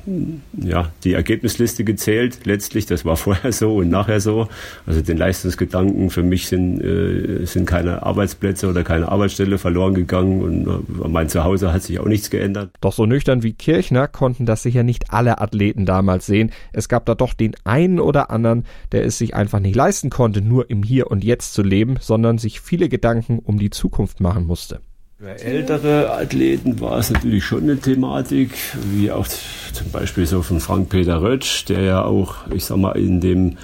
äh, 0.07 0.67
ja, 0.67 0.93
die 1.05 1.15
Ergebnisliste 1.15 1.85
gezählt. 1.85 2.41
Letztlich, 2.45 2.87
das 2.87 3.05
war 3.05 3.17
vorher 3.29 3.53
so 3.53 3.77
und 3.77 3.89
nachher 3.89 4.21
so. 4.21 4.49
Also 4.87 5.01
den 5.01 5.17
Leistungsgedanken 5.17 6.11
für 6.11 6.23
mich 6.23 6.47
sind, 6.47 6.81
äh, 6.81 7.45
sind 7.47 7.67
keine 7.67 8.03
Arbeitsplätze 8.03 8.69
oder 8.69 8.85
keine 8.85 9.11
Arbeitsstelle 9.11 9.59
verloren 9.59 9.95
gegangen 9.95 10.43
und 10.43 10.67
äh, 10.67 11.09
mein 11.09 11.29
Zuhause 11.29 11.73
hat 11.73 11.83
sich 11.83 11.99
auch 11.99 12.07
nichts 12.07 12.31
geändert. 12.31 12.71
Doch 12.81 12.93
so 12.93 13.07
nüchtern 13.07 13.43
wie 13.43 13.53
Kirchner 13.53 14.09
konnten 14.09 14.47
das 14.47 14.63
sicher 14.63 14.83
nicht 14.83 15.13
alle 15.13 15.41
Athleten 15.41 15.87
damals 15.87 16.27
sehen. 16.27 16.51
Es 16.73 16.89
gab 16.89 17.07
da 17.07 17.15
doch 17.15 17.35
den 17.35 17.55
einen 17.65 18.01
oder 18.01 18.31
anderen, 18.31 18.65
der 18.93 19.05
es 19.05 19.19
sich 19.19 19.35
einfach 19.35 19.61
nicht 19.61 19.77
leisten 19.77 20.11
konnte, 20.11 20.43
nur 20.43 20.71
im 20.71 20.83
Hier 20.83 21.11
und 21.11 21.25
Jetzt 21.25 21.55
zu 21.55 21.63
leben, 21.63 21.97
sondern 22.01 22.39
sich 22.39 22.61
viele 22.61 22.89
Gedanken 22.89 23.39
um 23.39 23.59
die 23.59 23.71
Zukunft 23.71 24.21
machen 24.21 24.47
musste. 24.47 24.81
Für 25.21 25.37
ältere 25.41 26.13
Athleten 26.13 26.79
war 26.79 26.97
es 26.99 27.11
natürlich 27.11 27.45
schon 27.45 27.65
eine 27.65 27.77
Thematik, 27.77 28.53
wie 28.93 29.11
auch 29.11 29.27
zum 29.27 29.91
Beispiel 29.91 30.27
so 30.27 30.43
von 30.43 30.61
Frank-Peter 30.61 31.21
Rötsch, 31.21 31.65
der 31.65 31.81
ja 31.81 32.05
auch, 32.05 32.47
ich 32.55 32.65
sag 32.65 32.77
mal, 32.77 32.93
in 32.93 33.21
dem 33.21 33.57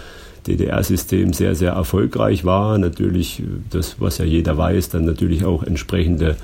DDR-System 0.48 1.32
sehr, 1.32 1.54
sehr 1.54 1.70
erfolgreich 1.70 2.44
war. 2.44 2.76
Natürlich, 2.78 3.44
das, 3.70 4.00
was 4.00 4.18
ja 4.18 4.24
jeder 4.24 4.58
weiß, 4.58 4.88
dann 4.88 5.04
natürlich 5.04 5.44
auch 5.44 5.62
entsprechende 5.62 6.34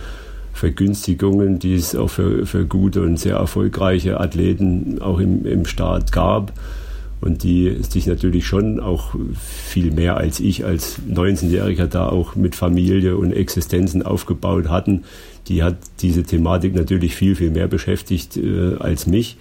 Vergünstigungen, 0.52 1.59
die 1.59 1.75
es 1.75 1.97
auch 1.97 2.11
für, 2.11 2.47
für 2.47 2.64
gute 2.64 3.02
und 3.02 3.19
sehr 3.19 3.35
erfolgreiche 3.35 4.21
Athleten 4.21 5.02
auch 5.02 5.19
im, 5.19 5.45
im 5.45 5.67
Staat 5.67 6.12
gab 6.12 6.52
und 7.20 7.42
die 7.42 7.76
sich 7.82 8.06
natürlich 8.06 8.46
schon 8.46 8.80
auch 8.80 9.14
viel 9.44 9.90
mehr 9.90 10.16
als 10.16 10.40
ich 10.40 10.64
als 10.64 10.98
19-Jähriger 11.08 11.86
da 11.86 12.08
auch 12.08 12.34
mit 12.34 12.54
Familie 12.54 13.16
und 13.16 13.32
Existenzen 13.32 14.02
aufgebaut 14.02 14.68
hatten. 14.68 15.04
Die 15.48 15.62
hat 15.62 15.76
diese 16.00 16.22
Thematik 16.22 16.74
natürlich 16.74 17.14
viel, 17.14 17.36
viel 17.36 17.50
mehr 17.50 17.68
beschäftigt 17.68 18.36
äh, 18.36 18.76
als 18.78 19.06
mich. 19.06 19.36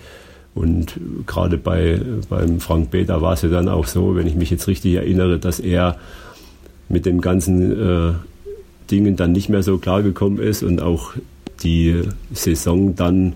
Und 0.56 1.00
gerade 1.26 1.58
bei, 1.58 2.02
beim 2.28 2.60
Frank 2.60 2.92
Beta 2.92 3.22
war 3.22 3.34
es 3.34 3.44
ja 3.44 3.50
dann 3.50 3.70
auch 3.70 3.88
so, 3.88 4.16
wenn 4.16 4.28
ich 4.28 4.36
mich 4.36 4.50
jetzt 4.50 4.68
richtig 4.68 4.96
erinnere, 4.96 5.40
dass 5.40 5.60
er 5.60 5.98
mit 6.90 7.06
den 7.06 7.22
ganzen 7.22 7.72
äh, 7.72 8.14
Dingen 8.92 9.16
dann 9.16 9.32
nicht 9.32 9.48
mehr 9.48 9.64
so 9.64 9.78
klargekommen 9.78 10.40
ist 10.40 10.64
und 10.64 10.82
auch 10.82 11.14
die 11.64 12.02
Saison 12.34 12.96
dann 12.96 13.34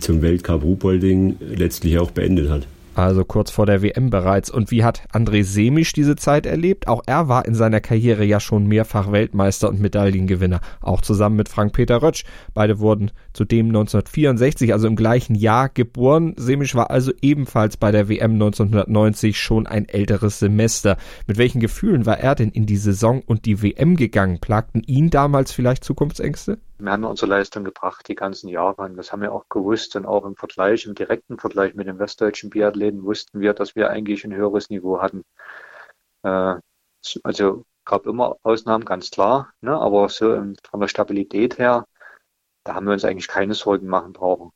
zum 0.00 0.22
Weltcup 0.22 0.62
Ruhpolding 0.62 1.36
letztlich 1.56 1.98
auch 1.98 2.10
beendet 2.10 2.48
hat 2.48 2.66
also 2.94 3.24
kurz 3.24 3.50
vor 3.50 3.66
der 3.66 3.82
WM 3.82 4.10
bereits. 4.10 4.50
Und 4.50 4.70
wie 4.70 4.84
hat 4.84 5.02
André 5.12 5.44
Semisch 5.44 5.92
diese 5.92 6.16
Zeit 6.16 6.46
erlebt? 6.46 6.88
Auch 6.88 7.02
er 7.06 7.28
war 7.28 7.44
in 7.44 7.54
seiner 7.54 7.80
Karriere 7.80 8.24
ja 8.24 8.40
schon 8.40 8.66
mehrfach 8.66 9.12
Weltmeister 9.12 9.68
und 9.68 9.80
Medaillengewinner, 9.80 10.60
auch 10.80 11.00
zusammen 11.00 11.36
mit 11.36 11.48
Frank-Peter 11.48 12.02
Rötsch. 12.02 12.24
Beide 12.54 12.78
wurden 12.78 13.10
zudem 13.32 13.66
1964, 13.66 14.72
also 14.72 14.86
im 14.86 14.96
gleichen 14.96 15.34
Jahr, 15.34 15.68
geboren. 15.68 16.34
Semisch 16.36 16.74
war 16.74 16.90
also 16.90 17.12
ebenfalls 17.20 17.76
bei 17.76 17.90
der 17.90 18.08
WM 18.08 18.32
1990 18.32 19.38
schon 19.38 19.66
ein 19.66 19.88
älteres 19.88 20.38
Semester. 20.38 20.96
Mit 21.26 21.38
welchen 21.38 21.60
Gefühlen 21.60 22.06
war 22.06 22.18
er 22.18 22.34
denn 22.34 22.50
in 22.50 22.66
die 22.66 22.76
Saison 22.76 23.22
und 23.26 23.44
die 23.44 23.62
WM 23.62 23.96
gegangen? 23.96 24.38
Plagten 24.40 24.82
ihn 24.82 25.10
damals 25.10 25.52
vielleicht 25.52 25.84
Zukunftsängste? 25.84 26.58
Wir 26.84 26.92
haben 26.92 27.04
unsere 27.04 27.30
Leistung 27.30 27.64
gebracht 27.64 28.08
die 28.08 28.14
ganzen 28.14 28.48
Jahre. 28.48 28.82
Und 28.82 28.96
das 28.96 29.10
haben 29.10 29.22
wir 29.22 29.32
auch 29.32 29.48
gewusst. 29.48 29.96
Und 29.96 30.04
auch 30.06 30.24
im 30.26 30.36
Vergleich, 30.36 30.84
im 30.86 30.94
direkten 30.94 31.38
Vergleich 31.38 31.74
mit 31.74 31.86
den 31.86 31.98
westdeutschen 31.98 32.50
Biathleten 32.50 33.04
wussten 33.04 33.40
wir, 33.40 33.54
dass 33.54 33.74
wir 33.74 33.90
eigentlich 33.90 34.24
ein 34.24 34.34
höheres 34.34 34.68
Niveau 34.70 35.00
hatten. 35.00 35.24
Äh, 36.22 36.56
also 37.22 37.64
gab 37.84 38.06
immer 38.06 38.36
Ausnahmen, 38.42 38.84
ganz 38.84 39.10
klar. 39.10 39.54
Ne? 39.62 39.72
Aber 39.72 40.08
so 40.10 40.34
von 40.70 40.80
der 40.80 40.88
Stabilität 40.88 41.58
her, 41.58 41.86
da 42.64 42.74
haben 42.74 42.86
wir 42.86 42.92
uns 42.92 43.04
eigentlich 43.04 43.28
keine 43.28 43.54
Sorgen 43.54 43.86
machen 43.88 44.12
brauchen. 44.12 44.52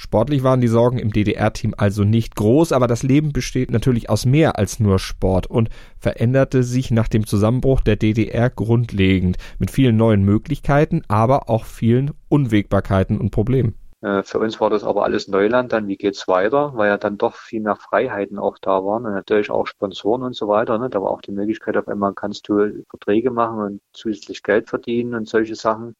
Sportlich 0.00 0.44
waren 0.44 0.60
die 0.60 0.68
Sorgen 0.68 1.00
im 1.00 1.12
DDR-Team 1.12 1.74
also 1.76 2.04
nicht 2.04 2.36
groß, 2.36 2.70
aber 2.70 2.86
das 2.86 3.02
Leben 3.02 3.32
besteht 3.32 3.72
natürlich 3.72 4.08
aus 4.08 4.26
mehr 4.26 4.56
als 4.56 4.78
nur 4.78 5.00
Sport 5.00 5.48
und 5.48 5.70
veränderte 5.98 6.62
sich 6.62 6.92
nach 6.92 7.08
dem 7.08 7.26
Zusammenbruch 7.26 7.80
der 7.80 7.96
DDR 7.96 8.48
grundlegend 8.48 9.38
mit 9.58 9.72
vielen 9.72 9.96
neuen 9.96 10.22
Möglichkeiten, 10.22 11.02
aber 11.08 11.50
auch 11.50 11.64
vielen 11.64 12.12
Unwägbarkeiten 12.28 13.18
und 13.18 13.32
Problemen. 13.32 13.74
Äh, 14.00 14.22
für 14.22 14.38
uns 14.38 14.60
war 14.60 14.70
das 14.70 14.84
aber 14.84 15.02
alles 15.02 15.26
Neuland. 15.26 15.72
Dann, 15.72 15.88
wie 15.88 15.96
geht's 15.96 16.28
weiter? 16.28 16.74
Weil 16.76 16.90
ja 16.90 16.96
dann 16.96 17.18
doch 17.18 17.34
viel 17.34 17.60
mehr 17.60 17.74
Freiheiten 17.74 18.38
auch 18.38 18.56
da 18.58 18.84
waren 18.84 19.04
und 19.04 19.14
natürlich 19.14 19.50
auch 19.50 19.66
Sponsoren 19.66 20.22
und 20.22 20.36
so 20.36 20.46
weiter. 20.46 20.78
Ne? 20.78 20.90
Da 20.90 21.02
war 21.02 21.10
auch 21.10 21.22
die 21.22 21.32
Möglichkeit, 21.32 21.76
auf 21.76 21.88
einmal 21.88 22.14
kannst 22.14 22.48
du 22.48 22.84
Verträge 22.88 23.32
machen 23.32 23.58
und 23.58 23.80
zusätzlich 23.92 24.44
Geld 24.44 24.68
verdienen 24.68 25.14
und 25.14 25.28
solche 25.28 25.56
Sachen 25.56 25.96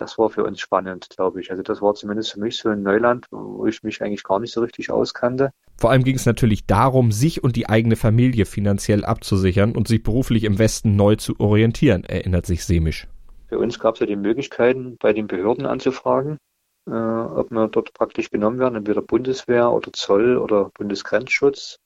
das 0.00 0.18
war 0.18 0.30
für 0.30 0.44
uns 0.44 0.60
spannend, 0.60 1.08
glaube 1.10 1.40
ich. 1.40 1.50
Also 1.50 1.62
das 1.62 1.82
war 1.82 1.94
zumindest 1.94 2.32
für 2.32 2.40
mich 2.40 2.56
so 2.56 2.68
ein 2.68 2.82
Neuland, 2.82 3.26
wo 3.30 3.66
ich 3.66 3.82
mich 3.82 4.02
eigentlich 4.02 4.22
gar 4.22 4.40
nicht 4.40 4.52
so 4.52 4.60
richtig 4.60 4.90
auskannte. 4.90 5.52
Vor 5.76 5.90
allem 5.90 6.04
ging 6.04 6.16
es 6.16 6.26
natürlich 6.26 6.66
darum, 6.66 7.12
sich 7.12 7.44
und 7.44 7.56
die 7.56 7.68
eigene 7.68 7.96
Familie 7.96 8.46
finanziell 8.46 9.04
abzusichern 9.04 9.76
und 9.76 9.88
sich 9.88 10.02
beruflich 10.02 10.44
im 10.44 10.58
Westen 10.58 10.96
neu 10.96 11.16
zu 11.16 11.38
orientieren, 11.38 12.04
erinnert 12.04 12.46
sich 12.46 12.64
Semisch. 12.64 13.08
Für 13.48 13.58
uns 13.58 13.78
gab 13.78 13.94
es 13.94 14.00
ja 14.00 14.06
die 14.06 14.16
Möglichkeiten, 14.16 14.96
bei 14.98 15.12
den 15.12 15.26
Behörden 15.26 15.66
anzufragen, 15.66 16.38
äh, 16.86 16.92
ob 16.92 17.50
wir 17.50 17.68
dort 17.68 17.92
praktisch 17.92 18.30
genommen 18.30 18.58
werden, 18.58 18.76
entweder 18.76 19.02
Bundeswehr 19.02 19.70
oder 19.70 19.92
Zoll 19.92 20.36
oder 20.38 20.70
Bundesgrenzschutz. 20.74 21.78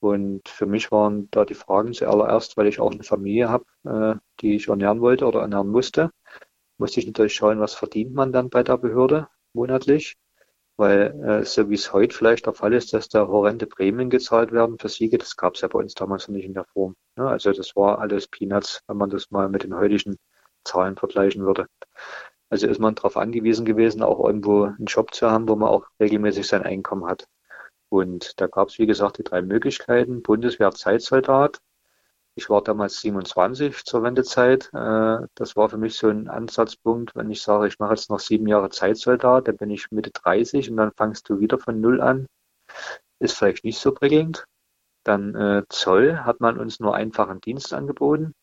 Und 0.00 0.48
für 0.48 0.66
mich 0.66 0.90
waren 0.90 1.28
da 1.30 1.44
die 1.44 1.54
Fragen 1.54 1.92
zuallererst, 1.92 2.56
weil 2.56 2.66
ich 2.66 2.80
auch 2.80 2.90
eine 2.90 3.04
Familie 3.04 3.48
habe, 3.48 3.64
äh, 3.84 4.14
die 4.40 4.56
ich 4.56 4.68
ernähren 4.68 5.00
wollte 5.00 5.26
oder 5.26 5.40
ernähren 5.40 5.68
musste 5.68 6.10
musste 6.82 6.98
ich 6.98 7.06
natürlich 7.06 7.34
schauen, 7.34 7.60
was 7.60 7.74
verdient 7.74 8.12
man 8.12 8.32
dann 8.32 8.50
bei 8.50 8.64
der 8.64 8.76
Behörde 8.76 9.28
monatlich. 9.52 10.16
Weil 10.76 11.14
äh, 11.22 11.44
so 11.44 11.70
wie 11.70 11.74
es 11.74 11.92
heute 11.92 12.16
vielleicht 12.16 12.46
der 12.46 12.54
Fall 12.54 12.72
ist, 12.72 12.92
dass 12.92 13.08
da 13.08 13.28
horrende 13.28 13.66
Prämien 13.66 14.10
gezahlt 14.10 14.50
werden 14.50 14.78
für 14.80 14.88
Siege, 14.88 15.16
das 15.16 15.36
gab 15.36 15.54
es 15.54 15.60
ja 15.60 15.68
bei 15.68 15.78
uns 15.78 15.94
damals 15.94 16.26
noch 16.26 16.34
nicht 16.34 16.46
in 16.46 16.54
der 16.54 16.64
Form. 16.64 16.96
Ne? 17.16 17.28
Also 17.28 17.52
das 17.52 17.76
war 17.76 18.00
alles 18.00 18.26
Peanuts, 18.26 18.80
wenn 18.88 18.96
man 18.96 19.10
das 19.10 19.30
mal 19.30 19.48
mit 19.48 19.62
den 19.62 19.76
heutigen 19.76 20.16
Zahlen 20.64 20.96
vergleichen 20.96 21.44
würde. 21.46 21.66
Also 22.50 22.66
ist 22.66 22.80
man 22.80 22.96
darauf 22.96 23.16
angewiesen 23.16 23.64
gewesen, 23.64 24.02
auch 24.02 24.24
irgendwo 24.24 24.64
einen 24.64 24.86
Job 24.86 25.14
zu 25.14 25.30
haben, 25.30 25.48
wo 25.48 25.54
man 25.54 25.68
auch 25.68 25.86
regelmäßig 26.00 26.48
sein 26.48 26.62
Einkommen 26.62 27.06
hat. 27.06 27.28
Und 27.90 28.40
da 28.40 28.48
gab 28.48 28.70
es, 28.70 28.78
wie 28.80 28.86
gesagt, 28.86 29.18
die 29.18 29.24
drei 29.24 29.40
Möglichkeiten. 29.42 30.22
Bundeswehr 30.22 30.72
Zeitsoldat, 30.72 31.60
ich 32.34 32.48
war 32.48 32.62
damals 32.62 33.00
27 33.00 33.84
zur 33.84 34.02
Wendezeit. 34.02 34.70
Äh, 34.72 35.26
das 35.34 35.56
war 35.56 35.68
für 35.68 35.76
mich 35.76 35.96
so 35.96 36.08
ein 36.08 36.28
Ansatzpunkt, 36.28 37.14
wenn 37.14 37.30
ich 37.30 37.42
sage, 37.42 37.66
ich 37.68 37.78
mache 37.78 37.92
jetzt 37.94 38.10
noch 38.10 38.20
sieben 38.20 38.46
Jahre 38.46 38.70
Zeitsoldat, 38.70 39.48
dann 39.48 39.56
bin 39.56 39.70
ich 39.70 39.90
Mitte 39.90 40.10
30 40.12 40.70
und 40.70 40.76
dann 40.78 40.92
fangst 40.96 41.28
du 41.28 41.40
wieder 41.40 41.58
von 41.58 41.80
Null 41.80 42.00
an. 42.00 42.26
Ist 43.18 43.36
vielleicht 43.36 43.64
nicht 43.64 43.78
so 43.78 43.92
prickelnd. 43.92 44.44
Dann 45.04 45.34
äh, 45.34 45.62
Zoll 45.68 46.18
hat 46.24 46.40
man 46.40 46.58
uns 46.58 46.80
nur 46.80 46.94
einfachen 46.94 47.40
Dienst 47.40 47.74
angeboten. 47.74 48.34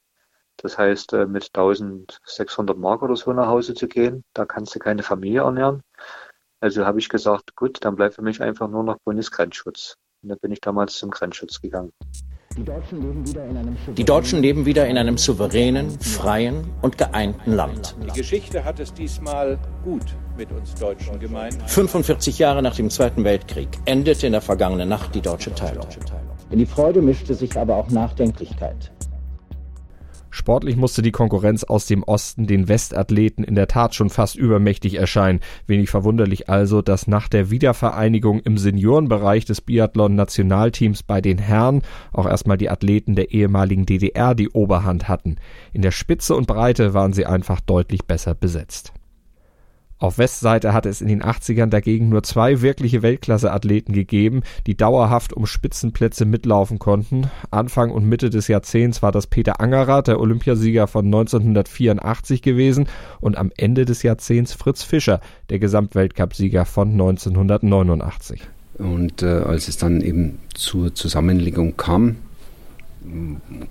Das 0.58 0.78
heißt, 0.78 1.14
äh, 1.14 1.26
mit 1.26 1.48
1600 1.54 2.78
Mark 2.78 3.02
oder 3.02 3.16
so 3.16 3.32
nach 3.34 3.48
Hause 3.48 3.74
zu 3.74 3.88
gehen, 3.88 4.24
da 4.34 4.46
kannst 4.46 4.76
du 4.76 4.80
keine 4.80 5.04
Familie 5.04 5.42
ernähren. 5.42 5.82
Also 6.60 6.86
habe 6.86 7.00
ich 7.00 7.10
gesagt, 7.10 7.56
gut, 7.56 7.84
dann 7.86 7.96
bleibt 7.96 8.16
für 8.16 8.22
mich 8.22 8.42
einfach 8.42 8.68
nur 8.68 8.84
noch 8.84 8.98
Bundesgrenzschutz. 9.06 9.96
Und 10.22 10.30
dann 10.30 10.40
bin 10.40 10.52
ich 10.52 10.60
damals 10.60 10.98
zum 10.98 11.12
Grenzschutz 11.12 11.62
gegangen. 11.62 11.94
Die 12.58 12.64
Deutschen, 12.64 13.24
die 13.96 14.04
Deutschen 14.04 14.42
leben 14.42 14.66
wieder 14.66 14.88
in 14.88 14.98
einem 14.98 15.18
souveränen, 15.18 16.00
freien 16.00 16.68
und 16.82 16.98
geeinten 16.98 17.54
Land. 17.54 17.96
Die 18.04 18.20
Geschichte 18.20 18.66
hat 18.66 18.80
es 18.80 18.92
diesmal 18.92 19.60
gut 19.84 20.16
mit 20.36 20.52
uns 20.52 20.74
Deutschen 20.74 21.20
gemeint. 21.20 21.58
45 21.68 22.40
Jahre 22.40 22.64
nach 22.64 22.76
dem 22.76 22.90
Zweiten 22.90 23.24
Weltkrieg 23.24 23.70
endete 23.86 24.26
in 24.26 24.32
der 24.32 24.42
vergangenen 24.42 24.90
Nacht 24.90 25.14
die 25.14 25.22
deutsche 25.22 25.54
Teilung. 25.54 25.86
In 26.50 26.58
die 26.58 26.66
Freude 26.66 27.02
mischte 27.04 27.36
sich 27.36 27.56
aber 27.56 27.76
auch 27.76 27.90
Nachdenklichkeit. 27.90 28.92
Sportlich 30.40 30.78
musste 30.78 31.02
die 31.02 31.12
Konkurrenz 31.12 31.66
aus 31.66 31.86
dem 31.86 32.02
Osten 32.02 32.48
den 32.48 32.70
Westathleten 32.70 33.44
in 33.44 33.56
der 33.56 33.68
Tat 33.68 33.94
schon 33.94 34.10
fast 34.10 34.38
übermächtig 34.38 34.96
erscheinen. 34.96 35.42
Wenig 35.68 35.90
verwunderlich 35.90 36.48
also, 36.48 36.82
dass 36.82 37.08
nach 37.08 37.28
der 37.28 37.52
Wiedervereinigung 37.52 38.40
im 38.40 38.58
Seniorenbereich 38.58 39.44
des 39.44 39.60
Biathlon-Nationalteams 39.60 41.04
bei 41.04 41.20
den 41.20 41.40
Herren 41.40 41.82
auch 42.14 42.26
erstmal 42.26 42.58
die 42.58 42.70
Athleten 42.70 43.16
der 43.16 43.32
ehemaligen 43.32 43.86
DDR 43.86 44.34
die 44.34 44.48
Oberhand 44.48 45.10
hatten. 45.10 45.36
In 45.74 45.82
der 45.82 45.92
Spitze 45.92 46.38
und 46.38 46.48
Breite 46.48 46.94
waren 46.94 47.12
sie 47.12 47.26
einfach 47.26 47.60
deutlich 47.60 48.06
besser 48.06 48.34
besetzt. 48.34 48.94
Auf 50.02 50.18
Westseite 50.18 50.72
hatte 50.72 50.88
es 50.88 51.02
in 51.02 51.10
den 51.10 51.22
80ern 51.22 51.66
dagegen 51.66 52.08
nur 52.08 52.24
zwei 52.24 52.62
wirkliche 52.62 53.02
Weltklasse-Athleten 53.02 53.92
gegeben, 53.92 54.44
die 54.66 54.78
dauerhaft 54.78 55.34
um 55.34 55.46
Spitzenplätze 55.46 56.24
mitlaufen 56.24 56.80
konnten. 56.80 57.30
Anfang 57.52 57.92
und 57.92 58.08
Mitte 58.08 58.30
des 58.30 58.48
Jahrzehnts 58.48 59.02
war 59.02 59.12
das 59.12 59.28
Peter 59.28 59.60
Angerer, 59.60 60.02
der 60.02 60.22
Olympiasieger 60.22 60.88
von 60.88 61.04
1984 61.06 62.42
gewesen, 62.42 62.88
und 63.20 63.38
am 63.38 63.52
Ende 63.58 63.84
des 63.84 64.02
Jahrzehnts 64.02 64.54
Fritz 64.54 64.84
Fischer, 64.84 65.20
der 65.50 65.60
Gesamtweltcupsieger 65.60 66.64
von 66.64 66.92
1989. 66.92 68.42
Und 68.78 69.22
äh, 69.22 69.26
als 69.26 69.68
es 69.68 69.76
dann 69.76 70.00
eben 70.00 70.40
zur 70.54 70.96
Zusammenlegung 70.96 71.76
kam, 71.76 72.16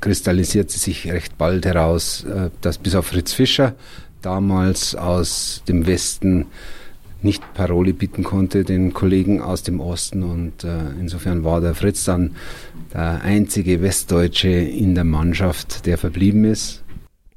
kristallisierte 0.00 0.78
sich 0.78 1.10
recht 1.10 1.38
bald 1.38 1.64
heraus, 1.64 2.24
äh, 2.24 2.50
dass 2.60 2.76
bis 2.76 2.94
auf 2.94 3.06
Fritz 3.06 3.32
Fischer 3.32 3.74
damals 4.22 4.94
aus 4.94 5.62
dem 5.68 5.86
Westen 5.86 6.46
nicht 7.22 7.42
Paroli 7.54 7.92
bieten 7.92 8.22
konnte, 8.22 8.64
den 8.64 8.92
Kollegen 8.92 9.40
aus 9.42 9.62
dem 9.62 9.80
Osten. 9.80 10.22
Und 10.22 10.64
äh, 10.64 10.90
insofern 11.00 11.44
war 11.44 11.60
der 11.60 11.74
Fritz 11.74 12.04
dann 12.04 12.36
der 12.92 13.22
einzige 13.22 13.82
Westdeutsche 13.82 14.48
in 14.48 14.94
der 14.94 15.04
Mannschaft, 15.04 15.86
der 15.86 15.98
verblieben 15.98 16.44
ist 16.44 16.84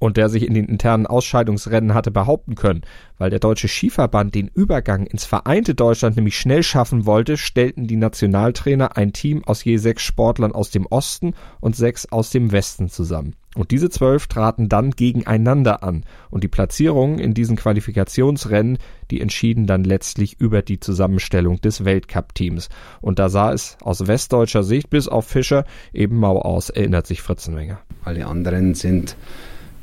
und 0.01 0.17
der 0.17 0.29
sich 0.29 0.47
in 0.47 0.55
den 0.55 0.65
internen 0.65 1.05
Ausscheidungsrennen 1.05 1.93
hatte 1.93 2.09
behaupten 2.09 2.55
können. 2.55 2.81
Weil 3.19 3.29
der 3.29 3.39
Deutsche 3.39 3.67
Skiverband 3.67 4.33
den 4.33 4.47
Übergang 4.47 5.05
ins 5.05 5.25
vereinte 5.25 5.75
Deutschland 5.75 6.15
nämlich 6.15 6.39
schnell 6.39 6.63
schaffen 6.63 7.05
wollte, 7.05 7.38
stellten 7.38 7.85
die 7.85 7.97
Nationaltrainer 7.97 8.97
ein 8.97 9.13
Team 9.13 9.43
aus 9.45 9.63
je 9.63 9.77
sechs 9.77 10.01
Sportlern 10.01 10.53
aus 10.53 10.71
dem 10.71 10.88
Osten 10.88 11.35
und 11.59 11.75
sechs 11.75 12.07
aus 12.11 12.31
dem 12.31 12.51
Westen 12.51 12.89
zusammen. 12.89 13.35
Und 13.55 13.72
diese 13.72 13.89
zwölf 13.89 14.27
traten 14.27 14.70
dann 14.70 14.91
gegeneinander 14.91 15.84
an. 15.84 16.05
Und 16.29 16.43
die 16.43 16.48
Platzierungen 16.48 17.20
in 17.20 17.34
diesen 17.34 17.58
Qualifikationsrennen, 17.58 18.77
die 19.12 19.20
entschieden 19.20 19.67
dann 19.67 19.84
letztlich 19.84 20.39
über 20.39 20.62
die 20.62 20.79
Zusammenstellung 20.79 21.60
des 21.60 21.84
Weltcup-Teams. 21.84 22.70
Und 23.01 23.20
da 23.20 23.27
sah 23.27 23.51
es 23.51 23.77
aus 23.81 24.08
westdeutscher 24.08 24.63
Sicht 24.63 24.89
bis 24.89 25.10
auf 25.10 25.27
Fischer 25.27 25.65
eben 25.93 26.17
mau 26.17 26.39
aus, 26.39 26.70
erinnert 26.70 27.08
sich 27.08 27.22
Fritzenwenger. 27.22 27.79
Alle 28.05 28.25
anderen 28.25 28.74
sind 28.74 29.17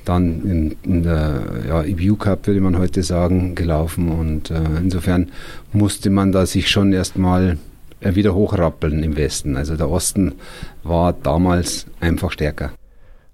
dann 0.07 0.43
in, 0.43 0.77
in 0.83 1.03
der 1.03 1.43
ja, 1.69 1.85
EBU 1.85 2.17
Cup, 2.17 2.47
würde 2.47 2.63
man 2.63 2.79
heute 2.79 3.03
sagen, 3.03 3.55
gelaufen. 3.55 4.11
Und 4.11 4.51
äh, 4.51 4.63
insofern 4.81 5.31
musste 5.75 6.09
man 6.09 6.33
da 6.33 6.47
sich 6.47 6.71
schon 6.71 6.95
erstmal 6.95 7.59
äh, 8.01 8.15
wieder 8.15 8.35
hochrappeln 8.35 9.03
im 9.03 9.17
Westen. 9.17 9.57
Also 9.57 9.77
der 9.77 9.91
Osten 9.91 10.33
war 10.83 11.13
damals 11.13 11.87
einfach 12.01 12.33
stärker. 12.33 12.73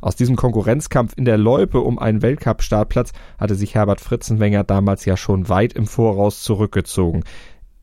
Aus 0.04 0.16
diesem 0.16 0.36
Konkurrenzkampf 0.36 1.14
in 1.16 1.24
der 1.24 1.38
Loipe 1.38 1.80
um 1.80 1.98
einen 1.98 2.20
Weltcup-Startplatz 2.20 3.12
hatte 3.38 3.54
sich 3.54 3.74
Herbert 3.74 4.02
Fritzenwenger 4.02 4.62
damals 4.62 5.06
ja 5.06 5.16
schon 5.16 5.48
weit 5.48 5.72
im 5.72 5.86
Voraus 5.86 6.42
zurückgezogen. 6.42 7.24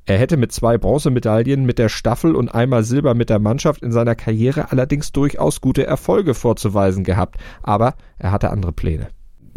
Er 0.05 0.19
hätte 0.19 0.37
mit 0.37 0.51
zwei 0.51 0.77
Bronzemedaillen 0.77 1.65
mit 1.65 1.79
der 1.79 1.89
Staffel 1.89 2.35
und 2.35 2.49
einmal 2.49 2.83
Silber 2.83 3.15
mit 3.15 3.31
der 3.31 3.39
Mannschaft 3.39 3.81
in 3.81 3.91
seiner 3.91 4.13
Karriere 4.13 4.71
allerdings 4.71 5.11
durchaus 5.11 5.61
gute 5.61 5.87
Erfolge 5.87 6.35
vorzuweisen 6.35 7.03
gehabt, 7.03 7.37
aber 7.63 7.95
er 8.19 8.31
hatte 8.31 8.51
andere 8.51 8.71
Pläne. 8.71 9.07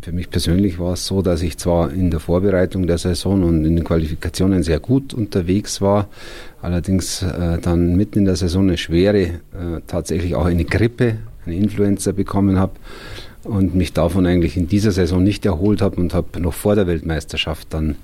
Für 0.01 0.13
mich 0.13 0.31
persönlich 0.31 0.79
war 0.79 0.95
es 0.95 1.07
so, 1.07 1.21
dass 1.21 1.43
ich 1.43 1.59
zwar 1.59 1.93
in 1.93 2.11
der 2.11 2.21
Vorbereitung 2.21 2.87
der 2.87 2.97
Saison 2.97 3.43
und 3.43 3.67
in 3.67 3.77
den 3.77 3.85
Qualifikationen 3.85 4.63
sehr 4.63 4.81
gut 4.81 5.13
unterwegs 5.13 5.83
war, 5.83 6.09
allerdings 6.63 7.23
äh, 7.23 7.59
dann 7.61 7.95
mitten 7.95 8.21
in 8.21 8.25
der 8.25 8.37
Saison 8.37 8.63
eine 8.63 8.79
schwere, 8.79 9.21
äh, 9.21 9.81
tatsächlich 9.87 10.35
auch 10.35 10.47
eine 10.47 10.65
Grippe, 10.65 11.19
eine 11.47 11.57
Influenza 11.57 12.13
bekommen 12.13 12.59
habe 12.59 12.75
und 13.45 13.75
mich 13.75 13.93
davon 13.93 14.27
eigentlich 14.27 14.57
in 14.57 14.69
dieser 14.69 14.91
Saison 14.91 15.23
nicht 15.23 15.45
erholt 15.45 15.83
habe 15.83 16.01
und 16.01 16.15
habe 16.15 16.41
noch 16.41 16.55
vor 16.55 16.75
der 16.75 16.87
Weltmeisterschaft 16.87 17.69
dann 17.71 17.97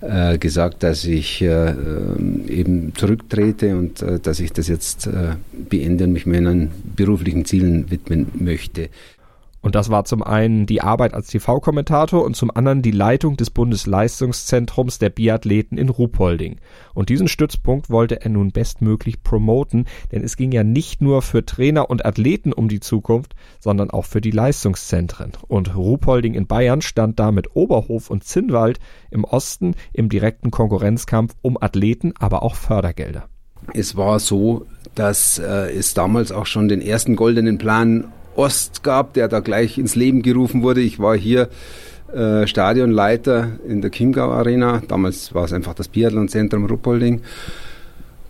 äh, 0.00 0.38
gesagt, 0.38 0.82
dass 0.82 1.04
ich 1.04 1.40
äh, 1.42 1.70
ähm, 1.70 2.44
eben 2.46 2.94
zurücktrete 2.94 3.76
und 3.76 4.02
äh, 4.02 4.20
dass 4.20 4.40
ich 4.40 4.52
das 4.52 4.68
jetzt 4.68 5.06
äh, 5.06 5.36
beende 5.52 6.04
und 6.04 6.12
mich 6.12 6.26
meinen 6.26 6.70
beruflichen 6.94 7.44
Zielen 7.44 7.90
widmen 7.90 8.26
möchte. 8.34 8.90
Und 9.62 9.76
das 9.76 9.90
war 9.90 10.04
zum 10.04 10.24
einen 10.24 10.66
die 10.66 10.82
Arbeit 10.82 11.14
als 11.14 11.28
TV-Kommentator 11.28 12.24
und 12.24 12.34
zum 12.36 12.50
anderen 12.50 12.82
die 12.82 12.90
Leitung 12.90 13.36
des 13.36 13.50
Bundesleistungszentrums 13.50 14.98
der 14.98 15.10
Biathleten 15.10 15.78
in 15.78 15.88
Ruhpolding. 15.88 16.56
Und 16.94 17.08
diesen 17.08 17.28
Stützpunkt 17.28 17.88
wollte 17.88 18.20
er 18.20 18.30
nun 18.30 18.50
bestmöglich 18.50 19.22
promoten, 19.22 19.86
denn 20.10 20.24
es 20.24 20.36
ging 20.36 20.50
ja 20.50 20.64
nicht 20.64 21.00
nur 21.00 21.22
für 21.22 21.46
Trainer 21.46 21.88
und 21.88 22.04
Athleten 22.04 22.52
um 22.52 22.68
die 22.68 22.80
Zukunft, 22.80 23.36
sondern 23.60 23.90
auch 23.90 24.04
für 24.04 24.20
die 24.20 24.32
Leistungszentren. 24.32 25.32
Und 25.46 25.76
Ruhpolding 25.76 26.34
in 26.34 26.48
Bayern 26.48 26.82
stand 26.82 27.20
da 27.20 27.30
mit 27.30 27.54
Oberhof 27.54 28.10
und 28.10 28.24
Zinnwald 28.24 28.80
im 29.12 29.22
Osten 29.22 29.76
im 29.92 30.08
direkten 30.08 30.50
Konkurrenzkampf 30.50 31.36
um 31.40 31.56
Athleten, 31.60 32.12
aber 32.18 32.42
auch 32.42 32.56
Fördergelder. 32.56 33.28
Es 33.74 33.96
war 33.96 34.18
so, 34.18 34.66
dass 34.96 35.38
äh, 35.38 35.70
es 35.72 35.94
damals 35.94 36.32
auch 36.32 36.46
schon 36.46 36.66
den 36.68 36.80
ersten 36.80 37.14
goldenen 37.14 37.58
Plan 37.58 38.12
Ost 38.36 38.82
gab, 38.82 39.14
der 39.14 39.28
da 39.28 39.40
gleich 39.40 39.78
ins 39.78 39.94
Leben 39.94 40.22
gerufen 40.22 40.62
wurde. 40.62 40.80
Ich 40.80 40.98
war 40.98 41.16
hier 41.16 41.48
äh, 42.12 42.46
Stadionleiter 42.46 43.52
in 43.66 43.80
der 43.80 43.90
Chiemgau 43.90 44.30
Arena. 44.30 44.82
Damals 44.86 45.34
war 45.34 45.44
es 45.44 45.52
einfach 45.52 45.74
das 45.74 45.88
Biathlonzentrum 45.88 46.66
Ruppolding. 46.66 47.22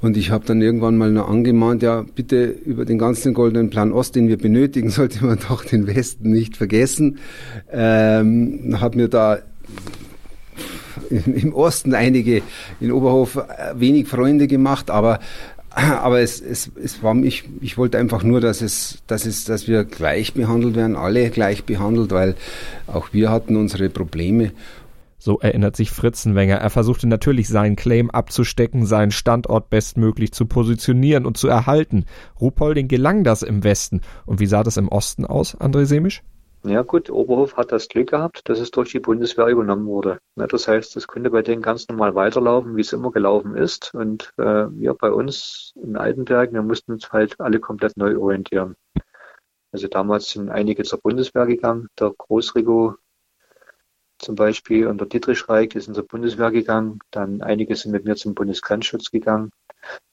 Und 0.00 0.16
ich 0.16 0.30
habe 0.30 0.44
dann 0.44 0.60
irgendwann 0.60 0.98
mal 0.98 1.12
noch 1.12 1.28
angemahnt, 1.28 1.82
ja, 1.82 2.04
bitte 2.14 2.44
über 2.46 2.84
den 2.84 2.98
ganzen 2.98 3.34
goldenen 3.34 3.70
Plan 3.70 3.92
Ost, 3.92 4.16
den 4.16 4.26
wir 4.26 4.36
benötigen, 4.36 4.90
sollte 4.90 5.24
man 5.24 5.38
doch 5.48 5.64
den 5.64 5.86
Westen 5.86 6.30
nicht 6.30 6.56
vergessen. 6.56 7.18
Ähm, 7.70 8.76
habe 8.80 8.96
mir 8.96 9.08
da 9.08 9.38
im 11.10 11.54
Osten 11.54 11.94
einige 11.94 12.42
in 12.80 12.92
Oberhof 12.92 13.36
äh, 13.36 13.78
wenig 13.78 14.08
Freunde 14.08 14.46
gemacht, 14.46 14.90
aber 14.90 15.20
aber 15.74 16.20
es, 16.20 16.40
es, 16.40 16.70
es 16.82 17.02
war 17.02 17.14
mich, 17.14 17.44
ich 17.60 17.78
wollte 17.78 17.98
einfach 17.98 18.22
nur, 18.22 18.40
dass 18.40 18.60
es, 18.60 19.02
dass 19.06 19.26
es, 19.26 19.44
dass 19.44 19.68
wir 19.68 19.84
gleich 19.84 20.34
behandelt 20.34 20.76
werden, 20.76 20.96
alle 20.96 21.30
gleich 21.30 21.64
behandelt, 21.64 22.10
weil 22.10 22.34
auch 22.86 23.12
wir 23.12 23.30
hatten 23.30 23.56
unsere 23.56 23.88
Probleme. 23.88 24.52
So 25.18 25.38
erinnert 25.38 25.76
sich 25.76 25.92
Fritzenwenger. 25.92 26.56
Er 26.56 26.70
versuchte 26.70 27.06
natürlich 27.06 27.48
seinen 27.48 27.76
Claim 27.76 28.10
abzustecken, 28.10 28.86
seinen 28.86 29.12
Standort 29.12 29.70
bestmöglich 29.70 30.32
zu 30.32 30.46
positionieren 30.46 31.26
und 31.26 31.36
zu 31.36 31.46
erhalten. 31.46 32.06
Ruhpolding 32.40 32.88
gelang 32.88 33.22
das 33.22 33.42
im 33.42 33.62
Westen. 33.62 34.00
Und 34.26 34.40
wie 34.40 34.46
sah 34.46 34.64
das 34.64 34.76
im 34.76 34.88
Osten 34.88 35.24
aus, 35.24 35.56
André 35.60 35.84
Semisch? 35.84 36.24
Ja 36.64 36.82
gut, 36.82 37.10
Oberhof 37.10 37.56
hat 37.56 37.72
das 37.72 37.88
Glück 37.88 38.10
gehabt, 38.10 38.48
dass 38.48 38.60
es 38.60 38.70
durch 38.70 38.92
die 38.92 39.00
Bundeswehr 39.00 39.48
übernommen 39.48 39.86
wurde. 39.86 40.20
Das 40.36 40.68
heißt, 40.68 40.96
es 40.96 41.08
konnte 41.08 41.30
bei 41.30 41.42
denen 41.42 41.60
ganz 41.60 41.88
normal 41.88 42.14
weiterlaufen, 42.14 42.76
wie 42.76 42.82
es 42.82 42.92
immer 42.92 43.10
gelaufen 43.10 43.56
ist. 43.56 43.92
Und 43.94 44.32
äh, 44.38 44.68
wir 44.70 44.94
bei 44.94 45.10
uns 45.10 45.72
in 45.74 45.96
Altenberg, 45.96 46.52
wir 46.52 46.62
mussten 46.62 46.92
uns 46.92 47.10
halt 47.10 47.40
alle 47.40 47.58
komplett 47.58 47.96
neu 47.96 48.16
orientieren. 48.16 48.76
Also 49.72 49.88
damals 49.88 50.30
sind 50.30 50.50
einige 50.50 50.84
zur 50.84 51.00
Bundeswehr 51.00 51.46
gegangen, 51.46 51.88
der 51.98 52.12
Großrigo 52.16 52.94
zum 54.18 54.36
Beispiel 54.36 54.86
und 54.86 55.00
der 55.00 55.08
Dietrich 55.08 55.48
Reich 55.48 55.70
die 55.70 55.80
sind 55.80 55.94
zur 55.94 56.06
Bundeswehr 56.06 56.52
gegangen. 56.52 57.00
Dann 57.10 57.42
einige 57.42 57.74
sind 57.74 57.90
mit 57.90 58.04
mir 58.04 58.14
zum 58.14 58.36
Bundesgrenzschutz 58.36 59.10
gegangen. 59.10 59.50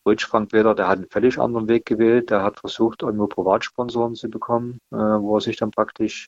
Rutsch 0.03 0.25
Frank 0.25 0.49
Peter, 0.49 0.73
der 0.73 0.87
hat 0.87 0.97
einen 0.97 1.09
völlig 1.11 1.37
anderen 1.37 1.67
Weg 1.67 1.85
gewählt. 1.85 2.31
Der 2.31 2.41
hat 2.41 2.59
versucht, 2.59 3.03
irgendwo 3.03 3.27
Privatsponsoren 3.27 4.15
zu 4.15 4.31
bekommen, 4.31 4.79
äh, 4.91 4.95
wo 4.95 5.37
er 5.37 5.41
sich 5.41 5.57
dann 5.57 5.69
praktisch 5.69 6.27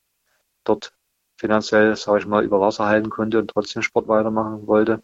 dort 0.63 0.93
finanziell, 1.37 1.95
sage 1.95 2.19
ich 2.19 2.27
mal, 2.27 2.43
über 2.43 2.59
Wasser 2.59 2.85
halten 2.85 3.09
konnte 3.09 3.39
und 3.39 3.49
trotzdem 3.49 3.81
Sport 3.81 4.07
weitermachen 4.07 4.67
wollte. 4.67 5.03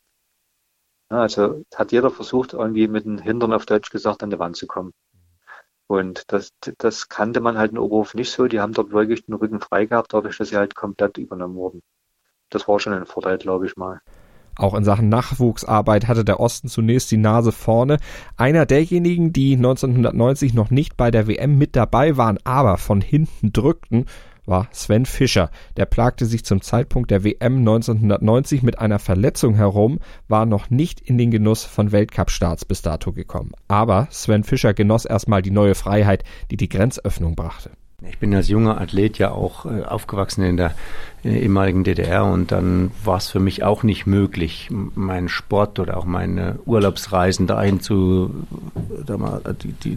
Ja, 1.10 1.22
also 1.22 1.64
hat 1.74 1.92
jeder 1.92 2.12
versucht, 2.12 2.54
irgendwie 2.54 2.88
mit 2.88 3.06
den 3.06 3.18
Hintern 3.18 3.54
auf 3.54 3.66
Deutsch 3.66 3.90
gesagt 3.90 4.24
an 4.24 4.30
die 4.30 4.40
Wand 4.40 4.58
zu 4.58 4.68
kommen. 4.68 4.94
Und 5.88 6.32
das, 6.34 6.52
das 6.78 7.08
kannte 7.08 7.40
man 7.40 7.58
halt 7.58 7.72
in 7.72 7.78
Oberhof 7.78 8.14
nicht 8.14 8.30
so. 8.30 8.48
Die 8.48 8.60
haben 8.60 8.74
dort 8.74 8.92
wirklich 8.92 9.26
den 9.26 9.36
Rücken 9.36 9.62
frei 9.62 9.86
gehabt, 9.86 10.14
dadurch, 10.14 10.38
dass 10.38 10.50
sie 10.50 10.58
halt 10.58 10.76
komplett 10.76 11.18
übernommen 11.18 11.56
wurden. 11.56 11.82
Das 12.50 12.68
war 12.68 12.80
schon 12.80 12.94
ein 12.94 13.06
Vorteil, 13.06 13.38
glaube 13.38 13.66
ich 13.66 13.78
mal. 13.78 14.02
Auch 14.58 14.74
in 14.74 14.84
Sachen 14.84 15.08
Nachwuchsarbeit 15.10 16.08
hatte 16.08 16.26
der 16.26 16.40
Osten 16.40 16.68
zunächst 16.68 17.12
die 17.12 17.18
Nase 17.18 17.52
vorne. 17.52 18.00
Einer 18.36 18.66
derjenigen, 18.66 19.32
die 19.32 19.56
1990 19.56 20.54
noch 20.54 20.72
nicht 20.72 20.98
bei 20.98 21.12
der 21.12 21.28
WM 21.28 21.58
mit 21.58 21.76
dabei 21.76 22.18
waren, 22.18 22.40
aber 22.44 22.78
von 22.78 23.00
hinten 23.00 23.54
drückten, 23.54 24.08
war 24.48 24.68
Sven 24.72 25.06
Fischer. 25.06 25.52
Der 25.76 25.86
plagte 25.86 26.26
sich 26.26 26.44
zum 26.44 26.62
Zeitpunkt 26.62 27.12
der 27.12 27.24
WM 27.24 27.60
1990 27.60 28.64
mit 28.64 28.80
einer 28.80 29.00
Verletzung 29.00 29.56
herum, 29.56 30.00
war 30.28 30.46
noch 30.46 30.70
nicht 30.70 31.00
in 31.02 31.18
den 31.18 31.30
Genuss 31.30 31.64
von 31.64 31.92
Weltcup-Starts 31.92 32.66
bis 32.66 32.82
dato 32.82 33.14
gekommen. 33.14 33.52
Aber 33.68 34.08
Sven 34.10 34.44
Fischer 34.44 34.74
genoss 34.74 35.06
erstmal 35.06 35.42
die 35.42 35.52
neue 35.52 35.76
Freiheit, 35.76 36.24
die 36.50 36.58
die 36.58 36.70
Grenzöffnung 36.70 37.36
brachte. 37.36 37.72
Ich 38.06 38.20
bin 38.20 38.36
als 38.36 38.48
junger 38.48 38.80
Athlet 38.80 39.18
ja 39.18 39.32
auch 39.32 39.66
äh, 39.66 39.82
aufgewachsen 39.82 40.44
in 40.44 40.56
der, 40.56 40.76
der 41.24 41.42
ehemaligen 41.42 41.84
DDR 41.84 42.26
und 42.26 42.52
dann 42.52 42.92
war 43.04 43.18
es 43.18 43.28
für 43.28 43.40
mich 43.40 43.64
auch 43.64 43.82
nicht 43.82 44.06
möglich, 44.06 44.70
meinen 44.70 45.30
Sport 45.30 45.80
oder 45.80 45.98
auch 45.98 46.06
meine 46.06 46.60
Urlaubsreisen 46.68 47.48
dahin 47.48 47.80
zu, 47.80 48.46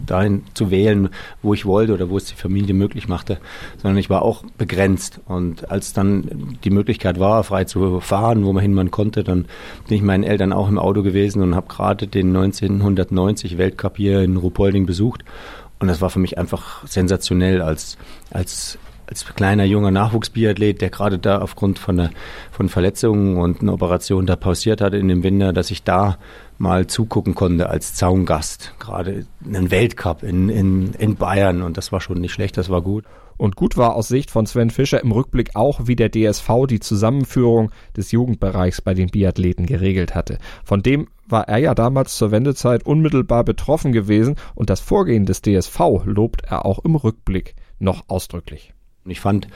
dahin 0.07 0.43
zu 0.55 0.71
wählen, 0.71 1.09
wo 1.43 1.53
ich 1.53 1.67
wollte 1.67 1.93
oder 1.93 2.09
wo 2.09 2.17
es 2.17 2.25
die 2.25 2.33
Familie 2.33 2.73
möglich 2.73 3.07
machte, 3.07 3.37
sondern 3.77 3.99
ich 3.99 4.09
war 4.09 4.23
auch 4.23 4.45
begrenzt. 4.57 5.19
Und 5.27 5.69
als 5.69 5.93
dann 5.93 6.57
die 6.63 6.71
Möglichkeit 6.71 7.19
war, 7.19 7.43
frei 7.43 7.65
zu 7.65 7.99
fahren, 7.99 8.45
wo 8.45 8.51
man 8.51 8.63
hin 8.63 8.73
man 8.73 8.89
konnte, 8.89 9.23
dann 9.23 9.45
bin 9.87 9.97
ich 9.97 10.01
meinen 10.01 10.23
Eltern 10.23 10.53
auch 10.53 10.69
im 10.69 10.79
Auto 10.79 11.03
gewesen 11.03 11.43
und 11.43 11.53
habe 11.53 11.67
gerade 11.67 12.07
den 12.07 12.35
1990 12.35 13.59
Weltcup 13.59 13.97
hier 13.97 14.21
in 14.21 14.37
Ruhpolding 14.37 14.87
besucht. 14.87 15.23
Und 15.81 15.87
das 15.87 15.99
war 15.99 16.11
für 16.11 16.19
mich 16.19 16.37
einfach 16.37 16.85
sensationell 16.85 17.59
als, 17.59 17.97
als, 18.29 18.77
als 19.07 19.25
kleiner 19.25 19.63
junger 19.63 19.89
Nachwuchsbiathlet, 19.89 20.79
der 20.79 20.91
gerade 20.91 21.17
da 21.17 21.39
aufgrund 21.39 21.79
von, 21.79 21.97
der, 21.97 22.11
von 22.51 22.69
Verletzungen 22.69 23.37
und 23.37 23.61
einer 23.61 23.73
Operation 23.73 24.27
da 24.27 24.35
pausiert 24.35 24.79
hatte 24.79 24.97
in 24.97 25.07
dem 25.07 25.23
Winter, 25.23 25.53
dass 25.53 25.71
ich 25.71 25.83
da 25.83 26.19
mal 26.59 26.85
zugucken 26.85 27.33
konnte 27.33 27.67
als 27.67 27.95
Zaungast. 27.95 28.75
Gerade 28.77 29.25
einen 29.43 29.71
Weltcup 29.71 30.21
in, 30.21 30.49
in, 30.49 30.93
in 30.93 31.15
Bayern 31.15 31.63
und 31.63 31.77
das 31.77 31.91
war 31.91 31.99
schon 31.99 32.21
nicht 32.21 32.31
schlecht, 32.31 32.57
das 32.57 32.69
war 32.69 32.83
gut. 32.83 33.03
Und 33.37 33.55
gut 33.55 33.77
war 33.77 33.95
aus 33.95 34.07
Sicht 34.07 34.31
von 34.31 34.45
Sven 34.45 34.69
Fischer 34.69 35.01
im 35.01 35.11
Rückblick 35.11 35.55
auch, 35.55 35.87
wie 35.87 35.95
der 35.95 36.11
DSV 36.11 36.49
die 36.69 36.79
Zusammenführung 36.79 37.71
des 37.95 38.11
Jugendbereichs 38.11 38.81
bei 38.81 38.93
den 38.93 39.09
Biathleten 39.09 39.65
geregelt 39.65 40.15
hatte. 40.15 40.37
Von 40.63 40.83
dem 40.83 41.07
war 41.27 41.47
er 41.47 41.57
ja 41.57 41.73
damals 41.73 42.17
zur 42.17 42.31
Wendezeit 42.31 42.85
unmittelbar 42.85 43.43
betroffen 43.43 43.91
gewesen 43.91 44.35
und 44.53 44.69
das 44.69 44.79
Vorgehen 44.79 45.25
des 45.25 45.41
DSV 45.41 45.79
lobt 46.05 46.43
er 46.45 46.65
auch 46.65 46.79
im 46.79 46.95
Rückblick 46.95 47.55
noch 47.79 48.03
ausdrücklich. 48.09 48.73
Ich 49.05 49.19
fand, 49.19 49.47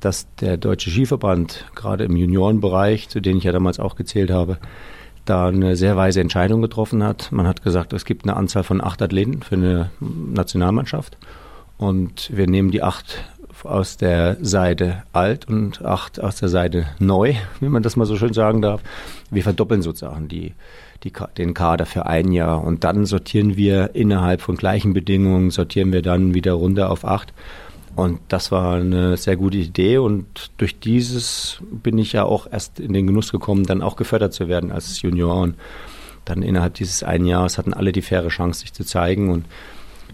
dass 0.00 0.32
der 0.36 0.56
Deutsche 0.56 0.90
Skiverband 0.90 1.66
gerade 1.74 2.04
im 2.04 2.16
Juniorenbereich, 2.16 3.08
zu 3.08 3.20
denen 3.20 3.38
ich 3.38 3.44
ja 3.44 3.52
damals 3.52 3.80
auch 3.80 3.96
gezählt 3.96 4.30
habe, 4.30 4.58
da 5.24 5.48
eine 5.48 5.76
sehr 5.76 5.96
weise 5.96 6.20
Entscheidung 6.20 6.62
getroffen 6.62 7.02
hat. 7.02 7.30
Man 7.32 7.46
hat 7.46 7.62
gesagt, 7.62 7.92
es 7.92 8.04
gibt 8.04 8.24
eine 8.24 8.36
Anzahl 8.36 8.64
von 8.64 8.80
acht 8.80 9.02
Athleten 9.02 9.42
für 9.42 9.54
eine 9.54 9.90
Nationalmannschaft 10.00 11.16
und 11.82 12.30
wir 12.32 12.46
nehmen 12.46 12.70
die 12.70 12.82
acht 12.82 13.24
aus 13.64 13.96
der 13.96 14.36
Seite 14.40 15.02
alt 15.12 15.48
und 15.48 15.84
acht 15.84 16.20
aus 16.20 16.36
der 16.36 16.48
Seite 16.48 16.86
neu, 17.00 17.34
wie 17.60 17.68
man 17.68 17.82
das 17.82 17.96
mal 17.96 18.06
so 18.06 18.16
schön 18.16 18.32
sagen 18.32 18.62
darf. 18.62 18.82
Wir 19.30 19.42
verdoppeln 19.42 19.82
sozusagen 19.82 20.28
die, 20.28 20.52
die, 21.02 21.12
den 21.36 21.54
Kader 21.54 21.84
für 21.86 22.06
ein 22.06 22.30
Jahr 22.30 22.62
und 22.62 22.84
dann 22.84 23.04
sortieren 23.04 23.56
wir 23.56 23.94
innerhalb 23.94 24.42
von 24.42 24.56
gleichen 24.56 24.92
Bedingungen, 24.92 25.50
sortieren 25.50 25.92
wir 25.92 26.02
dann 26.02 26.34
wieder 26.34 26.52
runter 26.52 26.90
auf 26.90 27.04
acht. 27.04 27.32
Und 27.94 28.20
das 28.28 28.52
war 28.52 28.76
eine 28.76 29.16
sehr 29.18 29.36
gute 29.36 29.58
Idee 29.58 29.98
und 29.98 30.52
durch 30.56 30.78
dieses 30.78 31.58
bin 31.70 31.98
ich 31.98 32.12
ja 32.12 32.24
auch 32.24 32.46
erst 32.50 32.80
in 32.80 32.92
den 32.92 33.06
Genuss 33.06 33.32
gekommen, 33.32 33.66
dann 33.66 33.82
auch 33.82 33.96
gefördert 33.96 34.32
zu 34.32 34.48
werden 34.48 34.72
als 34.72 35.02
Junior 35.02 35.36
und 35.42 35.56
dann 36.24 36.42
innerhalb 36.42 36.74
dieses 36.74 37.02
einen 37.02 37.26
Jahres 37.26 37.58
hatten 37.58 37.74
alle 37.74 37.92
die 37.92 38.00
faire 38.00 38.28
Chance, 38.28 38.60
sich 38.60 38.72
zu 38.72 38.84
zeigen 38.84 39.30
und 39.30 39.44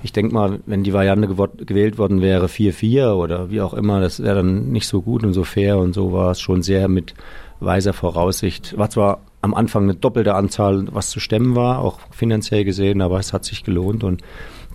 ich 0.02 0.12
denke 0.12 0.34
mal, 0.34 0.61
wenn 0.66 0.84
die 0.84 0.92
Variante 0.92 1.28
gewählt 1.28 1.98
worden 1.98 2.20
wäre, 2.20 2.46
4-4 2.46 3.14
oder 3.14 3.50
wie 3.50 3.61
auch 3.61 3.74
immer, 3.74 4.00
das 4.00 4.22
wäre 4.22 4.37
dann 4.37 4.70
nicht 4.70 4.87
so 4.87 5.02
gut 5.02 5.24
und 5.24 5.32
so 5.32 5.44
fair 5.44 5.78
und 5.78 5.94
so 5.94 6.12
war 6.12 6.30
es 6.30 6.40
schon 6.40 6.62
sehr 6.62 6.88
mit 6.88 7.14
weiser 7.61 7.92
Voraussicht. 7.92 8.76
War 8.78 8.90
zwar 8.90 9.20
am 9.40 9.54
Anfang 9.54 9.84
eine 9.84 9.94
doppelte 9.94 10.34
Anzahl, 10.34 10.87
was 10.92 11.11
zu 11.11 11.20
stemmen 11.20 11.56
war, 11.56 11.80
auch 11.80 12.00
finanziell 12.11 12.64
gesehen, 12.64 13.02
aber 13.02 13.18
es 13.18 13.32
hat 13.32 13.44
sich 13.44 13.64
gelohnt 13.64 14.04
und 14.04 14.22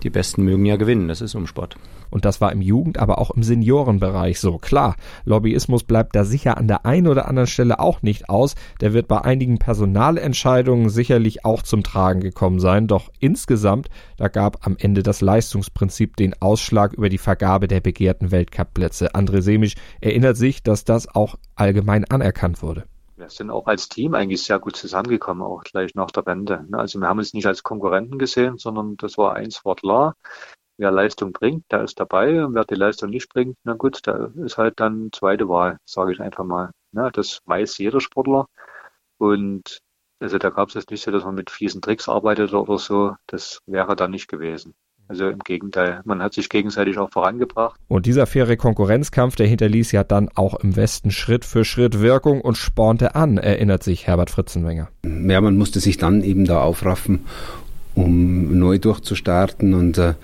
die 0.04 0.10
Besten 0.10 0.44
mögen 0.44 0.64
ja 0.66 0.76
gewinnen, 0.76 1.08
das 1.08 1.20
ist 1.20 1.34
Umsport. 1.34 1.76
Und 2.10 2.24
das 2.24 2.40
war 2.40 2.52
im 2.52 2.60
Jugend, 2.60 2.98
aber 2.98 3.18
auch 3.18 3.32
im 3.32 3.42
Seniorenbereich 3.42 4.38
so. 4.38 4.58
Klar, 4.58 4.94
Lobbyismus 5.24 5.82
bleibt 5.82 6.14
da 6.14 6.24
sicher 6.24 6.56
an 6.58 6.68
der 6.68 6.86
einen 6.86 7.08
oder 7.08 7.26
anderen 7.26 7.48
Stelle 7.48 7.80
auch 7.80 8.02
nicht 8.02 8.28
aus. 8.28 8.54
Der 8.80 8.92
wird 8.92 9.08
bei 9.08 9.22
einigen 9.22 9.58
Personalentscheidungen 9.58 10.90
sicherlich 10.90 11.44
auch 11.44 11.62
zum 11.62 11.82
Tragen 11.82 12.20
gekommen 12.20 12.60
sein. 12.60 12.86
Doch 12.86 13.10
insgesamt, 13.18 13.88
da 14.16 14.28
gab 14.28 14.64
am 14.64 14.76
Ende 14.78 15.02
das 15.02 15.22
Leistungsprinzip 15.22 16.16
den 16.16 16.40
Ausschlag 16.40 16.92
über 16.92 17.08
die 17.08 17.18
Vergabe 17.18 17.66
der 17.66 17.80
begehrten 17.80 18.30
Weltcupplätze. 18.30 19.14
André 19.14 19.40
Semisch 19.40 19.74
erinnert 20.00 20.36
sich, 20.36 20.62
dass 20.62 20.84
das 20.84 21.12
auch 21.12 21.36
allgemein 21.56 22.04
anerkannt 22.04 22.62
wurde 22.62 22.84
wir 23.24 23.30
sind 23.30 23.50
auch 23.50 23.66
als 23.66 23.88
Team 23.88 24.14
eigentlich 24.14 24.42
sehr 24.42 24.58
gut 24.58 24.76
zusammengekommen, 24.76 25.42
auch 25.42 25.64
gleich 25.64 25.94
nach 25.94 26.10
der 26.10 26.26
Wende. 26.26 26.64
Ne? 26.68 26.78
Also 26.78 27.00
wir 27.00 27.08
haben 27.08 27.18
uns 27.18 27.32
nicht 27.32 27.46
als 27.46 27.62
Konkurrenten 27.62 28.18
gesehen, 28.18 28.58
sondern 28.58 28.96
das 28.98 29.16
war 29.16 29.34
eins 29.34 29.64
Wort 29.64 29.80
klar. 29.80 30.14
Wer 30.76 30.90
Leistung 30.90 31.32
bringt, 31.32 31.64
der 31.70 31.84
ist 31.84 31.98
dabei. 31.98 32.44
Und 32.44 32.54
wer 32.54 32.64
die 32.64 32.74
Leistung 32.74 33.10
nicht 33.10 33.30
bringt, 33.30 33.56
na 33.64 33.74
gut, 33.74 34.06
der 34.06 34.32
ist 34.36 34.58
halt 34.58 34.78
dann 34.80 35.10
zweite 35.12 35.48
Wahl, 35.48 35.78
sage 35.86 36.12
ich 36.12 36.20
einfach 36.20 36.44
mal. 36.44 36.70
Ne? 36.92 37.10
Das 37.12 37.40
weiß 37.46 37.78
jeder 37.78 38.00
Sportler. 38.00 38.46
Und 39.18 39.78
also 40.20 40.38
da 40.38 40.50
gab 40.50 40.68
es 40.68 40.74
jetzt 40.74 40.90
nicht 40.90 41.02
so, 41.02 41.10
dass 41.10 41.24
man 41.24 41.34
mit 41.34 41.50
fiesen 41.50 41.80
Tricks 41.80 42.08
arbeitet 42.08 42.52
oder 42.52 42.78
so. 42.78 43.16
Das 43.26 43.60
wäre 43.66 43.96
dann 43.96 44.10
nicht 44.10 44.28
gewesen. 44.28 44.74
Also 45.06 45.28
im 45.28 45.40
Gegenteil, 45.40 46.00
man 46.04 46.22
hat 46.22 46.32
sich 46.32 46.48
gegenseitig 46.48 46.96
auch 46.98 47.10
vorangebracht. 47.10 47.78
Und 47.88 48.06
dieser 48.06 48.26
faire 48.26 48.56
Konkurrenzkampf, 48.56 49.36
der 49.36 49.46
hinterließ 49.46 49.92
ja 49.92 50.02
dann 50.02 50.30
auch 50.34 50.54
im 50.54 50.76
Westen 50.76 51.10
Schritt 51.10 51.44
für 51.44 51.64
Schritt 51.64 52.00
Wirkung 52.00 52.40
und 52.40 52.56
spornte 52.56 53.14
an, 53.14 53.36
erinnert 53.36 53.82
sich 53.82 54.06
Herbert 54.06 54.30
Fritzenwenger. 54.30 54.88
Ja, 55.04 55.40
man 55.40 55.56
musste 55.58 55.80
sich 55.80 55.98
dann 55.98 56.22
eben 56.22 56.46
da 56.46 56.62
aufraffen, 56.62 57.26
um 57.94 58.58
neu 58.58 58.78
durchzustarten 58.78 59.74
und 59.74 59.98
äh, 59.98 60.14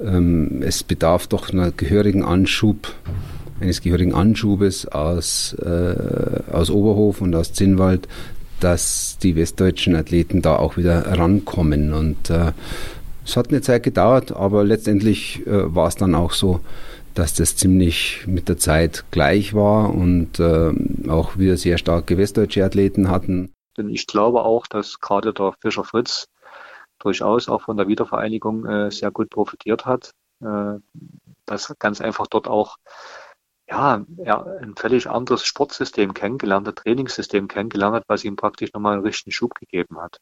ähm, 0.00 0.62
es 0.62 0.82
bedarf 0.82 1.26
doch 1.26 1.50
einer 1.50 1.70
gehörigen 1.70 2.24
Anschub, 2.24 2.92
eines 3.60 3.82
gehörigen 3.82 4.14
Anschubes 4.14 4.86
aus, 4.86 5.54
äh, 5.54 5.94
aus 6.50 6.70
Oberhof 6.70 7.20
und 7.20 7.34
aus 7.34 7.52
Zinnwald, 7.52 8.08
dass 8.60 9.18
die 9.22 9.36
westdeutschen 9.36 9.94
Athleten 9.94 10.40
da 10.40 10.56
auch 10.56 10.76
wieder 10.76 11.18
rankommen 11.18 11.92
und 11.92 12.30
äh, 12.30 12.52
es 13.24 13.36
hat 13.36 13.48
eine 13.48 13.60
Zeit 13.60 13.82
gedauert, 13.82 14.32
aber 14.32 14.64
letztendlich 14.64 15.46
äh, 15.46 15.74
war 15.74 15.88
es 15.88 15.96
dann 15.96 16.14
auch 16.14 16.32
so, 16.32 16.60
dass 17.14 17.34
das 17.34 17.56
ziemlich 17.56 18.26
mit 18.26 18.48
der 18.48 18.58
Zeit 18.58 19.04
gleich 19.10 19.54
war 19.54 19.94
und 19.94 20.40
äh, 20.40 20.72
auch 21.08 21.36
wir 21.36 21.56
sehr 21.56 21.78
starke 21.78 22.16
westdeutsche 22.18 22.64
Athleten 22.64 23.10
hatten. 23.10 23.52
Denn 23.76 23.88
ich 23.88 24.06
glaube 24.06 24.44
auch, 24.44 24.66
dass 24.66 25.00
gerade 25.00 25.32
der 25.32 25.54
Fischer 25.60 25.84
Fritz 25.84 26.26
durchaus 26.98 27.48
auch 27.48 27.62
von 27.62 27.76
der 27.76 27.88
Wiedervereinigung 27.88 28.66
äh, 28.66 28.90
sehr 28.90 29.10
gut 29.10 29.30
profitiert 29.30 29.86
hat. 29.86 30.12
Äh, 30.42 30.78
dass 31.46 31.74
ganz 31.78 32.00
einfach 32.00 32.26
dort 32.26 32.48
auch 32.48 32.76
ja, 33.68 34.04
ein 34.60 34.74
völlig 34.76 35.08
anderes 35.08 35.44
Sportsystem 35.44 36.14
kennengelernt 36.14 36.68
hat, 36.68 36.76
Trainingssystem 36.76 37.48
kennengelernt 37.48 37.96
hat, 37.96 38.04
was 38.06 38.24
ihm 38.24 38.36
praktisch 38.36 38.72
nochmal 38.72 38.94
einen 38.94 39.02
richtigen 39.02 39.32
Schub 39.32 39.54
gegeben 39.54 39.98
hat. 40.00 40.18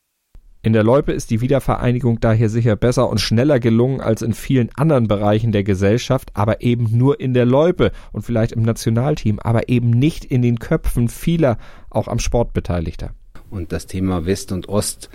In 0.63 0.75
der 0.75 0.85
Loipe 0.85 1.13
ist 1.13 1.31
die 1.31 1.41
Wiedervereinigung 1.41 2.21
daher 2.21 2.51
sicher 2.51 2.77
besser 2.77 3.09
und 3.09 3.19
schneller 3.19 3.59
gelungen 3.59 4.03
als 4.03 4.21
in 4.21 4.35
vielen 4.35 4.69
anderen 4.77 5.09
Bereichen 5.09 5.53
der 5.53 5.65
Gesellschaft, 5.65 6.31
aber 6.35 6.61
eben 6.61 6.99
nur 6.99 7.19
in 7.19 7.33
der 7.33 7.47
Loipe 7.47 7.93
und 8.13 8.23
vielleicht 8.23 8.53
im 8.53 8.63
Nationalteam, 8.63 9.39
aber 9.39 9.71
eben 9.71 9.89
nicht 9.89 10.27
in 10.27 10.43
den 10.43 10.59
Köpfen 10.59 11.09
vieler, 11.09 11.57
auch 11.89 12.09
am 12.09 12.19
Sport 12.19 12.53
Beteiligter. 12.53 13.13
Und 13.49 13.73
das 13.73 13.87
Thema 13.87 14.27
West 14.27 14.53
und 14.53 14.69
Ost 14.69 15.09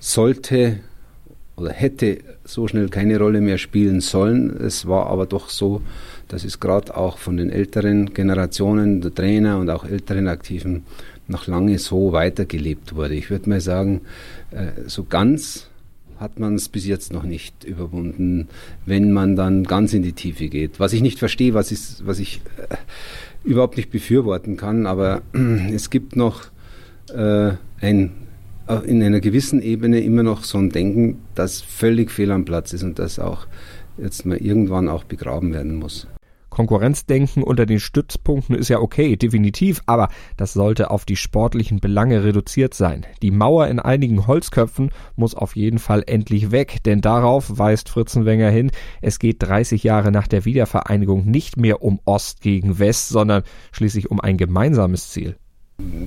sollte 0.00 0.80
oder 1.56 1.70
hätte 1.70 2.18
so 2.44 2.66
schnell 2.66 2.88
keine 2.88 3.18
Rolle 3.18 3.40
mehr 3.40 3.58
spielen 3.58 4.00
sollen. 4.00 4.50
Es 4.56 4.86
war 4.86 5.06
aber 5.06 5.26
doch 5.26 5.50
so, 5.50 5.82
dass 6.26 6.44
es 6.44 6.58
gerade 6.58 6.96
auch 6.96 7.18
von 7.18 7.36
den 7.36 7.50
älteren 7.50 8.12
Generationen 8.12 9.00
der 9.00 9.14
Trainer 9.14 9.58
und 9.58 9.70
auch 9.70 9.84
älteren 9.84 10.28
Aktiven 10.28 10.84
noch 11.28 11.46
lange 11.46 11.78
so 11.78 12.12
weitergelebt 12.12 12.94
wurde. 12.94 13.14
Ich 13.14 13.30
würde 13.30 13.48
mal 13.48 13.60
sagen, 13.60 14.00
äh, 14.50 14.88
so 14.88 15.04
ganz 15.04 15.68
hat 16.18 16.40
man 16.40 16.56
es 16.56 16.68
bis 16.68 16.86
jetzt 16.86 17.12
noch 17.12 17.22
nicht 17.22 17.64
überwunden, 17.64 18.48
wenn 18.86 19.12
man 19.12 19.36
dann 19.36 19.64
ganz 19.64 19.92
in 19.92 20.02
die 20.02 20.12
Tiefe 20.12 20.48
geht. 20.48 20.80
Was 20.80 20.92
ich 20.92 21.00
nicht 21.00 21.18
verstehe, 21.18 21.54
was, 21.54 21.70
ist, 21.70 22.06
was 22.06 22.18
ich 22.18 22.40
äh, 22.56 22.76
überhaupt 23.44 23.76
nicht 23.76 23.90
befürworten 23.90 24.56
kann, 24.56 24.86
aber 24.86 25.22
es 25.72 25.90
gibt 25.90 26.16
noch 26.16 26.46
äh, 27.14 27.52
ein, 27.80 28.12
äh, 28.66 28.84
in 28.86 29.02
einer 29.02 29.20
gewissen 29.20 29.62
Ebene 29.62 30.00
immer 30.00 30.22
noch 30.22 30.44
so 30.44 30.58
ein 30.58 30.70
Denken, 30.70 31.18
das 31.34 31.60
völlig 31.60 32.10
fehl 32.10 32.32
am 32.32 32.44
Platz 32.44 32.72
ist 32.72 32.82
und 32.82 32.98
das 32.98 33.18
auch 33.18 33.46
jetzt 33.96 34.26
mal 34.26 34.38
irgendwann 34.38 34.88
auch 34.88 35.04
begraben 35.04 35.52
werden 35.52 35.76
muss. 35.76 36.06
Konkurrenzdenken 36.58 37.44
unter 37.44 37.66
den 37.66 37.78
Stützpunkten 37.78 38.56
ist 38.56 38.68
ja 38.68 38.80
okay, 38.80 39.14
definitiv, 39.14 39.80
aber 39.86 40.08
das 40.36 40.54
sollte 40.54 40.90
auf 40.90 41.04
die 41.04 41.14
sportlichen 41.14 41.78
Belange 41.78 42.24
reduziert 42.24 42.74
sein. 42.74 43.06
Die 43.22 43.30
Mauer 43.30 43.68
in 43.68 43.78
einigen 43.78 44.26
Holzköpfen 44.26 44.90
muss 45.14 45.36
auf 45.36 45.54
jeden 45.54 45.78
Fall 45.78 46.02
endlich 46.04 46.50
weg, 46.50 46.82
denn 46.82 47.00
darauf 47.00 47.58
weist 47.60 47.88
Fritzenwenger 47.88 48.50
hin, 48.50 48.72
es 49.00 49.20
geht 49.20 49.40
30 49.40 49.84
Jahre 49.84 50.10
nach 50.10 50.26
der 50.26 50.46
Wiedervereinigung 50.46 51.26
nicht 51.26 51.58
mehr 51.58 51.80
um 51.80 52.00
Ost 52.06 52.40
gegen 52.40 52.80
West, 52.80 53.10
sondern 53.10 53.44
schließlich 53.70 54.10
um 54.10 54.20
ein 54.20 54.36
gemeinsames 54.36 55.10
Ziel. 55.10 55.36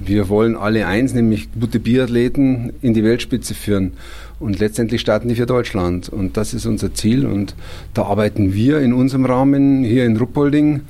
Wir 0.03 0.27
wollen 0.27 0.57
alle 0.57 0.87
eins, 0.87 1.13
nämlich 1.13 1.47
gute 1.57 1.79
Biathleten 1.79 2.73
in 2.81 2.93
die 2.93 3.03
Weltspitze 3.03 3.53
führen. 3.53 3.93
Und 4.39 4.59
letztendlich 4.59 4.99
starten 4.99 5.29
die 5.29 5.35
für 5.35 5.45
Deutschland. 5.45 6.09
Und 6.09 6.35
das 6.35 6.53
ist 6.53 6.65
unser 6.65 6.93
Ziel. 6.93 7.25
Und 7.25 7.55
da 7.93 8.03
arbeiten 8.03 8.53
wir 8.53 8.81
in 8.81 8.91
unserem 8.91 9.25
Rahmen 9.25 9.85
hier 9.85 10.05
in 10.05 10.17
Ruppolding 10.17 10.81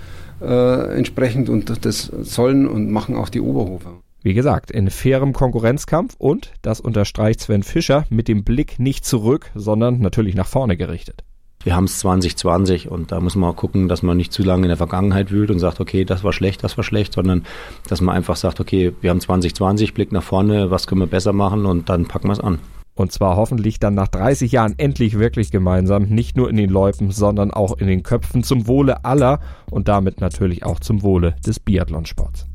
äh, 0.42 0.98
entsprechend 0.98 1.50
und 1.50 1.86
das 1.86 2.06
sollen 2.22 2.68
und 2.68 2.90
machen 2.90 3.16
auch 3.16 3.30
die 3.30 3.42
Oberhofer. 3.42 4.02
Wie 4.24 4.34
gesagt, 4.34 4.72
in 4.72 4.90
fairem 4.90 5.34
Konkurrenzkampf 5.34 6.16
und, 6.18 6.52
das 6.64 6.80
unterstreicht 6.80 7.42
Sven 7.42 7.62
Fischer, 7.62 8.06
mit 8.10 8.28
dem 8.28 8.44
Blick 8.44 8.80
nicht 8.80 9.06
zurück, 9.06 9.52
sondern 9.54 10.00
natürlich 10.00 10.34
nach 10.34 10.48
vorne 10.48 10.78
gerichtet. 10.78 11.24
Wir 11.64 11.76
haben 11.76 11.84
es 11.84 12.00
2020 12.00 12.90
und 12.90 13.12
da 13.12 13.20
muss 13.20 13.36
man 13.36 13.52
auch 13.52 13.56
gucken, 13.56 13.88
dass 13.88 14.02
man 14.02 14.18
nicht 14.18 14.34
zu 14.34 14.42
lange 14.42 14.64
in 14.64 14.70
der 14.70 14.78
Vergangenheit 14.78 15.32
wühlt 15.32 15.52
und 15.52 15.60
sagt, 15.60 15.80
okay, 15.80 16.06
das 16.06 16.24
war 16.24 16.34
schlecht, 16.34 16.64
das 16.64 16.76
war 16.76 16.84
schlecht, 16.84 17.14
sondern 17.14 17.44
dass 17.88 18.02
man 18.02 18.16
einfach 18.16 18.36
sagt, 18.36 18.60
okay, 18.60 18.94
wir 19.02 19.12
haben 19.12 19.20
2020, 19.20 19.94
Blick 19.94 20.12
nach 20.12 20.24
vorne, 20.24 20.72
was 20.72 20.88
können 20.88 21.02
wir 21.02 21.08
besser 21.08 21.34
machen 21.34 21.68
und 21.68 21.88
dann 21.88 22.08
packen 22.08 22.30
wir 22.30 22.34
es 22.34 22.40
an. 22.40 22.58
Und 22.96 23.12
zwar 23.12 23.36
hoffentlich 23.36 23.80
dann 23.80 23.94
nach 23.94 24.08
30 24.08 24.52
Jahren 24.52 24.74
endlich 24.78 25.20
wirklich 25.20 25.52
gemeinsam, 25.52 26.04
nicht 26.04 26.36
nur 26.36 26.50
in 26.50 26.58
den 26.58 26.70
Läupen, 26.70 27.12
sondern 27.12 27.52
auch 27.52 27.78
in 27.78 27.88
den 27.88 28.02
Köpfen 28.02 28.44
zum 28.44 28.68
Wohle 28.68 29.06
aller 29.06 29.40
und 29.70 29.88
damit 29.88 30.20
natürlich 30.20 30.66
auch 30.66 30.80
zum 30.80 31.04
Wohle 31.04 31.36
des 31.46 31.60
Biathlonsports. 31.60 32.48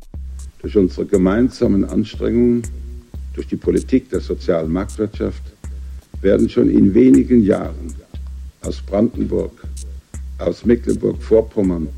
Durch 0.61 0.75
unsere 0.75 1.05
gemeinsamen 1.05 1.85
Anstrengungen, 1.85 2.63
durch 3.33 3.47
die 3.47 3.55
Politik 3.55 4.09
der 4.09 4.19
sozialen 4.19 4.71
Marktwirtschaft 4.71 5.43
werden 6.21 6.49
schon 6.49 6.69
in 6.69 6.93
wenigen 6.93 7.41
Jahren 7.41 7.95
aus 8.61 8.81
Brandenburg, 8.81 9.51
aus 10.39 10.65
Mecklenburg-Vorpommern, 10.65 11.89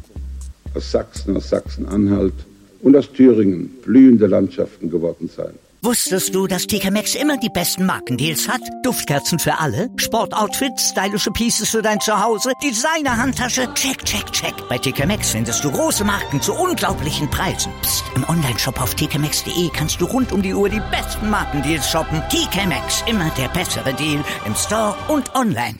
aus 0.76 0.92
Sachsen, 0.92 1.36
aus 1.36 1.50
Sachsen-Anhalt 1.50 2.34
und 2.82 2.96
aus 2.96 3.12
Thüringen 3.12 3.70
blühende 3.84 4.28
Landschaften 4.28 4.90
geworden 4.90 5.30
sein. 5.36 5.54
Wusstest 5.82 6.36
du, 6.36 6.46
dass 6.46 6.68
TK 6.68 6.92
Maxx 6.92 7.16
immer 7.16 7.38
die 7.38 7.48
besten 7.48 7.86
Markendeals 7.86 8.50
hat? 8.50 8.60
Duftkerzen 8.84 9.40
für 9.40 9.58
alle, 9.58 9.88
Sportoutfits, 9.96 10.90
stylische 10.90 11.32
Pieces 11.32 11.70
für 11.70 11.82
dein 11.82 12.02
Zuhause, 12.02 12.52
Designer-Handtasche, 12.62 13.74
check, 13.76 14.04
check, 14.04 14.30
check. 14.34 14.54
Bei 14.68 14.78
TK 14.78 15.06
Maxx 15.06 15.30
findest 15.30 15.64
du 15.64 15.72
große 15.72 16.04
Marken 16.04 16.42
zu 16.42 16.54
unglaublichen 16.54 17.30
Preisen. 17.30 17.72
Psst. 17.82 18.04
im 18.16 18.28
Onlineshop 18.28 18.82
auf 18.82 18.94
tkmaxx.de 18.96 19.70
kannst 19.74 20.02
du 20.02 20.06
rund 20.06 20.34
um 20.34 20.42
die 20.42 20.54
Uhr 20.54 20.68
die 20.68 20.82
besten 20.92 21.30
Markendeals 21.30 21.90
shoppen. 21.90 22.22
TK 22.30 22.68
Maxx, 22.68 23.06
immer 23.08 23.32
der 23.38 23.48
bessere 23.48 23.94
Deal 23.94 24.22
im 24.46 24.56
Store 24.56 24.98
und 25.08 25.34
online. 25.34 25.80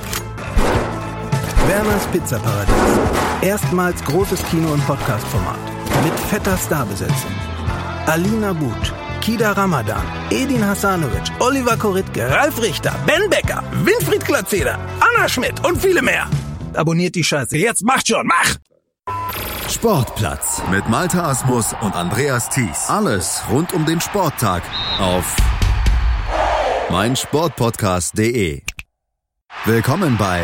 Werners 1.67 2.05
Pizzaparadies. 2.07 2.73
Erstmals 3.41 4.03
großes 4.03 4.43
Kino- 4.45 4.73
und 4.73 4.85
Podcast-Format. 4.85 5.59
Mit 6.03 6.13
fetter 6.29 6.57
Starbesetzung. 6.57 7.31
Alina 8.07 8.53
But, 8.53 8.93
Kida 9.21 9.51
Ramadan, 9.51 10.03
Edin 10.31 10.65
Hasanovic, 10.65 11.31
Oliver 11.39 11.77
Koritke, 11.77 12.29
Ralf 12.29 12.61
Richter, 12.61 12.93
Ben 13.05 13.29
Becker, 13.29 13.63
Winfried 13.83 14.25
Glatzeder, 14.25 14.79
Anna 14.99 15.29
Schmidt 15.29 15.63
und 15.65 15.79
viele 15.79 16.01
mehr. 16.01 16.27
Abonniert 16.73 17.15
die 17.15 17.23
Scheiße. 17.23 17.57
Jetzt 17.57 17.83
macht 17.83 18.07
schon, 18.07 18.25
mach! 18.27 18.55
Sportplatz 19.69 20.61
mit 20.71 20.89
Malta 20.89 21.29
Asmus 21.29 21.73
und 21.81 21.95
Andreas 21.95 22.49
Thies. 22.49 22.89
Alles 22.89 23.41
rund 23.49 23.71
um 23.73 23.85
den 23.85 24.01
Sporttag 24.01 24.63
auf 24.99 25.35
meinsportpodcast.de. 26.89 28.61
Willkommen 29.65 30.17
bei 30.17 30.43